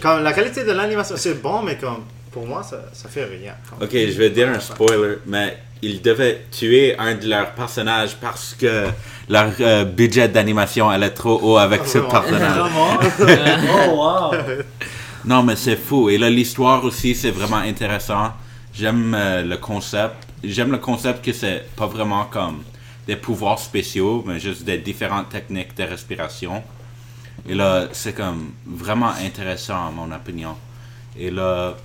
quand 0.00 0.18
la 0.18 0.32
qualité 0.32 0.62
de 0.62 0.70
l'animation, 0.70 1.16
c'est 1.18 1.42
bon, 1.42 1.62
mais 1.62 1.76
comme 1.76 2.04
pour 2.34 2.48
moi, 2.48 2.64
ça, 2.64 2.80
ça 2.92 3.08
fait 3.08 3.26
rien. 3.26 3.54
Ok, 3.80 3.92
je 3.92 4.18
vais 4.18 4.28
dire 4.28 4.48
un 4.48 4.58
spoiler, 4.58 5.18
mais 5.24 5.56
ils 5.80 6.02
devaient 6.02 6.46
tuer 6.50 6.98
un 6.98 7.14
de 7.14 7.28
leurs 7.28 7.52
personnages 7.52 8.16
parce 8.20 8.56
que 8.58 8.88
leur 9.28 9.52
euh, 9.60 9.84
budget 9.84 10.26
d'animation 10.26 10.90
allait 10.90 11.10
trop 11.10 11.38
haut 11.40 11.58
avec 11.58 11.86
ce 11.86 11.98
personnage. 11.98 12.58
Vraiment? 12.58 12.98
Oh 13.86 14.30
wow 14.32 14.38
Non, 15.24 15.44
mais 15.44 15.54
c'est 15.54 15.76
fou. 15.76 16.10
Et 16.10 16.18
là, 16.18 16.28
l'histoire 16.28 16.84
aussi, 16.84 17.14
c'est 17.14 17.30
vraiment 17.30 17.58
intéressant. 17.58 18.32
J'aime 18.74 19.14
euh, 19.16 19.42
le 19.44 19.56
concept. 19.56 20.16
J'aime 20.42 20.72
le 20.72 20.78
concept 20.78 21.24
que 21.24 21.32
c'est 21.32 21.64
pas 21.76 21.86
vraiment 21.86 22.24
comme 22.24 22.64
des 23.06 23.16
pouvoirs 23.16 23.60
spéciaux, 23.60 24.24
mais 24.26 24.40
juste 24.40 24.64
des 24.64 24.78
différentes 24.78 25.28
techniques 25.28 25.76
de 25.76 25.84
respiration. 25.84 26.64
Et 27.48 27.54
là, 27.54 27.86
c'est 27.92 28.14
comme 28.14 28.54
vraiment 28.66 29.12
intéressant, 29.24 29.86
à 29.86 29.90
mon 29.94 30.10
opinion. 30.10 30.56
Et 31.16 31.30
là, 31.30 31.76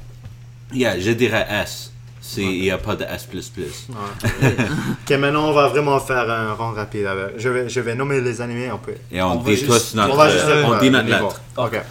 yeah, 0.74 1.00
je 1.00 1.12
dirais 1.12 1.46
S. 1.50 1.92
Si 2.22 2.44
il 2.44 2.62
n'y 2.62 2.70
a 2.72 2.78
pas 2.78 2.96
de 2.96 3.04
S. 3.06 3.28
Ok, 3.32 5.18
maintenant 5.18 5.50
on 5.50 5.54
va 5.54 5.68
vraiment 5.70 6.00
faire 6.00 6.30
un 6.30 6.54
rang 6.54 6.74
rapide. 6.74 7.06
avec- 7.08 7.40
Je 7.40 7.50
vais, 7.50 7.70
je 7.70 7.80
vais 7.80 7.96
nommer 7.96 8.22
les 8.22 8.40
animés, 8.42 8.72
on 8.72 8.78
peut. 8.78 8.94
Et 9.12 9.22
on, 9.22 9.32
On 9.34 9.38
va 9.40 9.50
dit 9.50 9.56
juste- 9.58 9.68
tous 9.68 9.96
notre. 9.96 10.14
On 10.14 10.18
va 10.18 10.30
juste 10.30 10.46
euh, 10.46 10.64
on 10.66 10.74
euh, 10.74 10.80
dit 10.80 10.92
notre 10.92 11.06
niveau. 11.06 11.28
lettre. 11.28 11.42
Ok. 11.58 11.82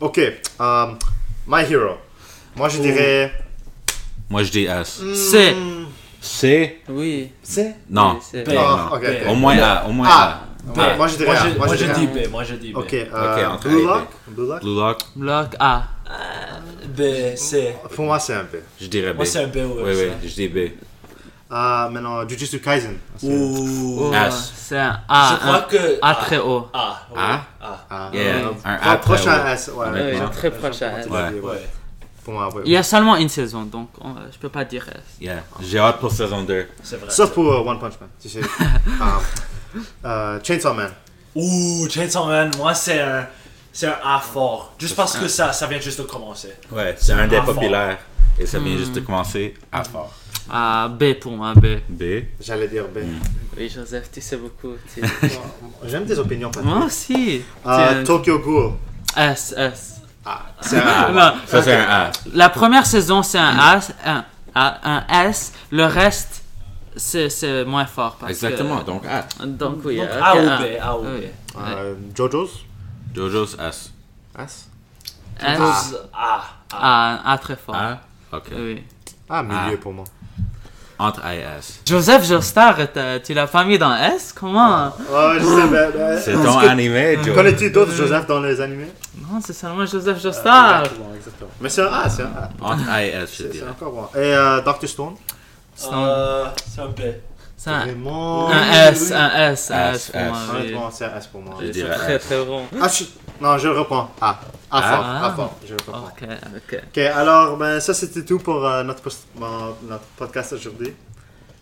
Ok. 0.00 0.18
euh, 0.60 0.86
My 1.48 1.62
Hero. 1.68 1.96
Moi 2.56 2.68
je 2.68 2.78
dirais. 2.78 3.32
Moi, 4.30 4.42
je 4.42 4.50
dis 4.50 4.64
S. 4.64 5.00
Hmm, 5.02 5.84
C 6.20 6.80
Oui. 6.88 7.30
C'est. 7.42 7.74
Non. 7.90 8.18
Oui, 8.32 8.42
B. 8.42 8.48
Ah, 8.56 8.88
B. 8.90 8.94
ok, 8.94 9.02
ok. 9.04 9.30
Au 9.30 9.34
moins 9.34 9.58
A. 9.58 9.84
Au 9.86 9.92
moins 9.92 10.08
Ah. 10.10 10.40
A. 10.66 10.72
B. 10.72 10.96
Moi, 10.96 11.08
je 11.08 11.16
dirais 11.16 11.36
A. 11.36 11.44
Moi, 11.58 11.76
dis. 11.76 12.06
B. 12.06 12.30
Moi 12.30 12.44
je 12.44 12.54
dis 12.54 12.72
B. 12.72 12.76
Ok. 12.78 12.94
euh, 12.94 13.46
entre 13.48 13.68
Blue 13.68 13.76
A 13.76 13.80
et 13.80 13.84
Lock? 13.84 14.08
Blue 14.28 14.46
Lock. 14.46 14.62
Blue 15.14 15.26
Lock, 15.26 15.56
A. 15.60 15.82
B, 16.96 17.36
C. 17.36 17.74
Pour 17.94 18.04
moi 18.06 18.18
c'est 18.18 18.34
un 18.34 18.42
B. 18.44 18.56
je 18.80 18.86
dirais 18.86 19.12
B. 19.12 19.16
Moi 19.16 19.26
c'est 19.26 19.42
un 19.44 19.46
B, 19.48 19.56
ouais. 19.56 19.82
Oui, 19.84 19.92
oui, 19.94 20.28
je 20.28 20.34
dis 20.34 20.48
B. 20.48 20.58
Euh, 21.52 21.88
maintenant 21.90 22.26
Jujutsu 22.28 22.58
Kaisen. 22.60 22.96
Ouh. 23.22 24.10
S. 24.14 24.52
C'est 24.56 24.78
un 24.78 24.98
A. 25.08 25.30
je 25.34 25.40
crois 25.40 25.56
un 25.58 25.60
que. 25.62 25.98
A 26.02 26.14
très 26.14 26.38
haut. 26.38 26.68
A. 26.72 27.02
ouais. 27.12 27.20
A? 27.20 27.34
A. 27.60 27.86
Ah, 27.90 28.10
Yeah, 28.12 28.48
un 28.64 28.76
pro- 28.76 28.90
A 28.90 28.96
prochain 28.96 29.38
très 29.38 29.50
haut. 29.50 29.54
S. 29.54 29.70
Ouais, 29.74 29.86
Ouais, 29.88 30.12
Oui, 30.14 30.20
ouais. 30.20 30.30
très 30.32 30.50
proche 30.50 30.82
à 30.82 31.00
S. 31.00 31.06
Ouais. 31.06 31.40
Ouais. 31.40 31.68
Pour 32.24 32.32
moi, 32.34 32.52
ouais. 32.54 32.62
Il 32.64 32.72
y 32.72 32.76
a 32.76 32.82
seulement 32.82 33.16
une 33.16 33.28
saison, 33.28 33.62
donc 33.64 33.90
on- 34.00 34.14
je 34.32 34.38
peux 34.38 34.48
pas 34.48 34.64
dire 34.64 34.86
S. 34.88 35.02
Yeah. 35.20 35.42
J'ai 35.60 35.78
hâte 35.78 36.00
pour 36.00 36.10
saison 36.10 36.42
2. 36.42 36.66
C'est 36.82 36.96
vrai. 36.96 37.10
Sauf 37.10 37.30
pour 37.32 37.52
euh, 37.52 37.58
One 37.60 37.78
Punch 37.78 38.00
Man. 38.00 38.08
Tu 38.20 38.28
sais. 38.30 38.40
Euh, 38.40 39.78
euh, 40.06 40.40
Chainsaw 40.42 40.72
Man. 40.74 40.90
Ouh, 41.34 41.86
Chainsaw 41.90 42.26
Man, 42.26 42.50
moi 42.56 42.72
c'est 42.74 43.00
un. 43.00 43.26
C'est 43.76 43.88
un 43.88 43.96
A 44.04 44.20
fort. 44.20 44.72
Juste 44.78 44.94
parce 44.94 45.16
que 45.18 45.26
ça, 45.26 45.52
ça 45.52 45.66
vient 45.66 45.80
juste 45.80 45.98
de 46.00 46.04
commencer. 46.06 46.54
Ouais, 46.70 46.94
c'est 46.96 47.12
un 47.12 47.26
des 47.26 47.36
A 47.36 47.42
populaires. 47.42 47.98
Et 48.38 48.46
ça 48.46 48.58
vient 48.60 48.74
Hmm. 48.74 48.78
juste 48.78 48.92
de 48.92 49.00
commencer 49.00 49.54
à 49.72 49.82
fort. 49.84 50.12
Ah, 50.50 50.88
B 50.88 51.14
pour 51.20 51.32
moi, 51.32 51.54
B. 51.54 51.78
B. 51.88 52.02
J'allais 52.40 52.68
dire 52.68 52.84
B. 52.84 52.98
Oui, 53.56 53.68
Joseph, 53.68 54.10
tu 54.12 54.20
sais 54.20 54.36
beaucoup. 54.36 54.74
J'aime 55.86 56.06
tes 56.06 56.18
opinions, 56.18 56.50
Patrick. 56.50 56.72
moi 56.72 56.84
aussi. 56.86 57.42
Euh. 57.66 58.04
Tokyo 58.04 58.38
Ghoul. 58.38 58.72
S, 59.16 59.54
S. 59.56 60.00
Ah, 60.24 60.42
c'est 60.60 60.76
un 60.78 60.86
A. 60.86 61.10
Non, 61.12 61.32
Ça, 61.46 61.62
c'est 61.62 61.74
un 61.74 61.88
A. 61.88 62.10
la 62.32 62.48
première 62.50 62.86
saison, 62.86 63.22
c'est 63.22 63.38
un 63.38 63.56
A, 63.58 63.80
un, 64.06 64.24
A, 64.54 65.04
un 65.08 65.28
S. 65.28 65.52
Le 65.72 65.84
reste, 65.86 66.42
c'est 66.96 67.64
moins 67.64 67.86
fort. 67.86 68.16
Parce 68.20 68.30
Exactement, 68.32 68.78
Que, 68.80 68.86
donc 68.86 69.02
A. 69.06 69.26
donc, 69.46 69.78
oui. 69.84 69.96
Donc 69.96 70.08
A 70.20 70.34
ou 70.36 70.38
A. 70.48 70.56
B, 70.58 70.62
A 70.80 70.98
ou 70.98 71.02
B. 71.02 71.06
Oui. 71.20 71.26
Euh, 71.58 71.94
Jojo's? 72.14 72.50
Jojo's 73.14 73.56
S. 73.60 73.90
S? 74.38 74.68
S. 75.40 75.56
Tous 75.56 75.96
A. 76.12 76.42
A. 76.72 77.20
A, 77.22 77.32
A 77.32 77.38
très 77.38 77.56
fort. 77.56 77.74
A? 77.76 77.98
Ok. 78.32 78.44
Oui. 78.56 78.82
Ah, 79.28 79.42
milieu 79.42 79.56
Ah. 79.74 79.80
pour 79.80 79.92
moi. 79.92 80.04
Entre 80.98 81.24
A 81.24 81.34
et 81.34 81.40
S. 81.58 81.80
Joseph 81.84 82.24
Joestar, 82.24 82.76
tu 83.24 83.34
l'as 83.34 83.46
pas 83.48 83.64
mis 83.64 83.78
dans 83.78 83.94
S? 83.96 84.32
Comment? 84.32 84.86
Ouais, 85.10 85.40
je 85.40 85.44
sais, 85.44 85.68
ben, 85.68 85.90
ben, 85.92 86.18
C'est 86.20 86.32
ton 86.34 86.58
animé, 86.58 87.18
Joe. 87.22 87.34
Connais-tu 87.34 87.70
d'autres 87.70 87.92
Joseph 87.92 88.26
dans 88.26 88.40
les 88.40 88.60
animés? 88.60 88.92
Non, 89.18 89.40
c'est 89.44 89.52
seulement 89.52 89.84
Joseph 89.86 90.20
Joestar. 90.22 90.80
Exactement, 90.84 91.14
exactement. 91.16 91.50
Mais 91.60 91.68
c'est 91.68 91.82
un 91.82 91.92
A, 91.92 92.08
c'est 92.08 92.22
un 92.22 92.26
A. 92.26 92.48
Entre 92.60 92.88
A 92.88 93.04
et 93.04 93.08
S, 93.08 93.30
je 93.30 93.36
C'est 93.36 93.42
c'est 93.44 93.48
dirais. 93.50 93.70
encore 93.70 93.92
bon. 93.92 94.04
Et 94.14 94.18
euh, 94.34 94.60
Dr. 94.60 94.88
Stone 94.88 95.14
Euh, 95.92 96.46
c'est 96.72 96.80
un 96.80 96.86
B. 96.86 97.00
C'est 97.64 97.70
un, 97.70 97.84
Vraiment. 97.86 98.50
un 98.50 98.88
S, 98.90 99.10
un 99.12 99.30
S, 99.52 99.70
un 99.70 99.92
S, 99.92 99.96
S 99.96 100.10
pour 100.10 100.20
S. 100.20 100.28
moi. 100.28 100.38
Honnêtement, 100.60 100.90
c'est 100.90 101.04
un 101.06 101.16
S 101.16 101.26
pour 101.28 101.40
moi. 101.40 101.54
C'est 101.72 101.88
très 101.88 102.18
très 102.18 102.44
bon. 102.44 102.62
Ah, 102.80 102.88
je... 102.88 103.04
Non, 103.40 103.56
je 103.58 103.68
reprends. 103.68 104.10
A. 104.20 104.38
A 104.70 104.82
fort, 104.82 105.04
Ah. 105.04 105.26
A 105.26 105.30
fort. 105.34 105.56
Je 105.66 105.70
le 105.72 105.76
reprends. 105.86 106.04
Ok, 106.08 106.28
ok. 106.56 106.80
Ok, 106.88 106.98
alors, 106.98 107.56
ben, 107.56 107.80
ça 107.80 107.94
c'était 107.94 108.24
tout 108.24 108.38
pour 108.38 108.66
euh, 108.66 108.82
notre, 108.84 109.00
post- 109.00 109.26
bon, 109.36 109.74
notre 109.88 110.04
podcast 110.16 110.52
aujourd'hui. 110.52 110.92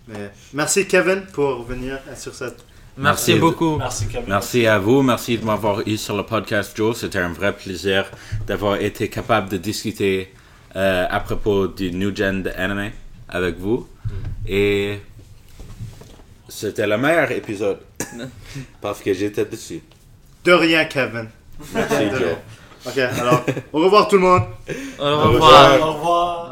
Mais 0.09 0.33
merci 0.53 0.87
Kevin 0.89 1.23
pour 1.33 1.63
venir 1.63 1.99
sur 2.17 2.35
cette. 2.35 2.65
Merci 2.97 3.31
Merci. 3.31 3.35
beaucoup. 3.41 3.77
Merci 3.77 4.07
Kevin. 4.09 4.25
Merci 4.29 4.67
à 4.67 4.79
vous, 4.79 5.03
merci 5.03 5.39
de 5.39 5.45
m'avoir 5.45 5.81
eu 5.87 5.97
sur 5.97 6.17
le 6.17 6.25
podcast, 6.25 6.77
Joe. 6.77 6.99
C'était 6.99 7.21
un 7.21 7.33
vrai 7.33 7.53
plaisir 7.55 8.05
d'avoir 8.47 8.77
été 8.77 9.09
capable 9.09 9.49
de 9.49 9.57
discuter 9.57 10.35
euh, 10.77 11.07
à 11.09 11.21
propos 11.21 11.69
du 11.69 11.91
New 11.93 12.15
Gen 12.15 12.43
de 12.43 12.51
anime 12.51 12.91
avec 13.29 13.57
vous. 13.59 13.89
Et 14.47 15.01
c'était 16.55 16.87
le 16.87 16.97
meilleur 16.99 17.31
épisode 17.33 17.79
parce 18.81 19.01
que 19.01 19.13
j'étais 19.15 19.45
dessus. 19.45 19.83
De 20.45 20.53
rien, 20.53 20.85
Kevin. 20.85 21.29
Merci, 21.75 22.07
De 22.11 22.17
Joe. 22.17 22.37
Ok, 22.85 22.99
alors, 22.99 23.45
au 23.73 23.79
revoir 23.81 24.09
tout 24.09 24.17
le 24.17 24.23
monde. 24.23 24.43
Au 24.99 25.05
revoir. 25.05 25.33
revoir. 25.33 25.81
Au 25.81 25.93
revoir. 25.93 26.52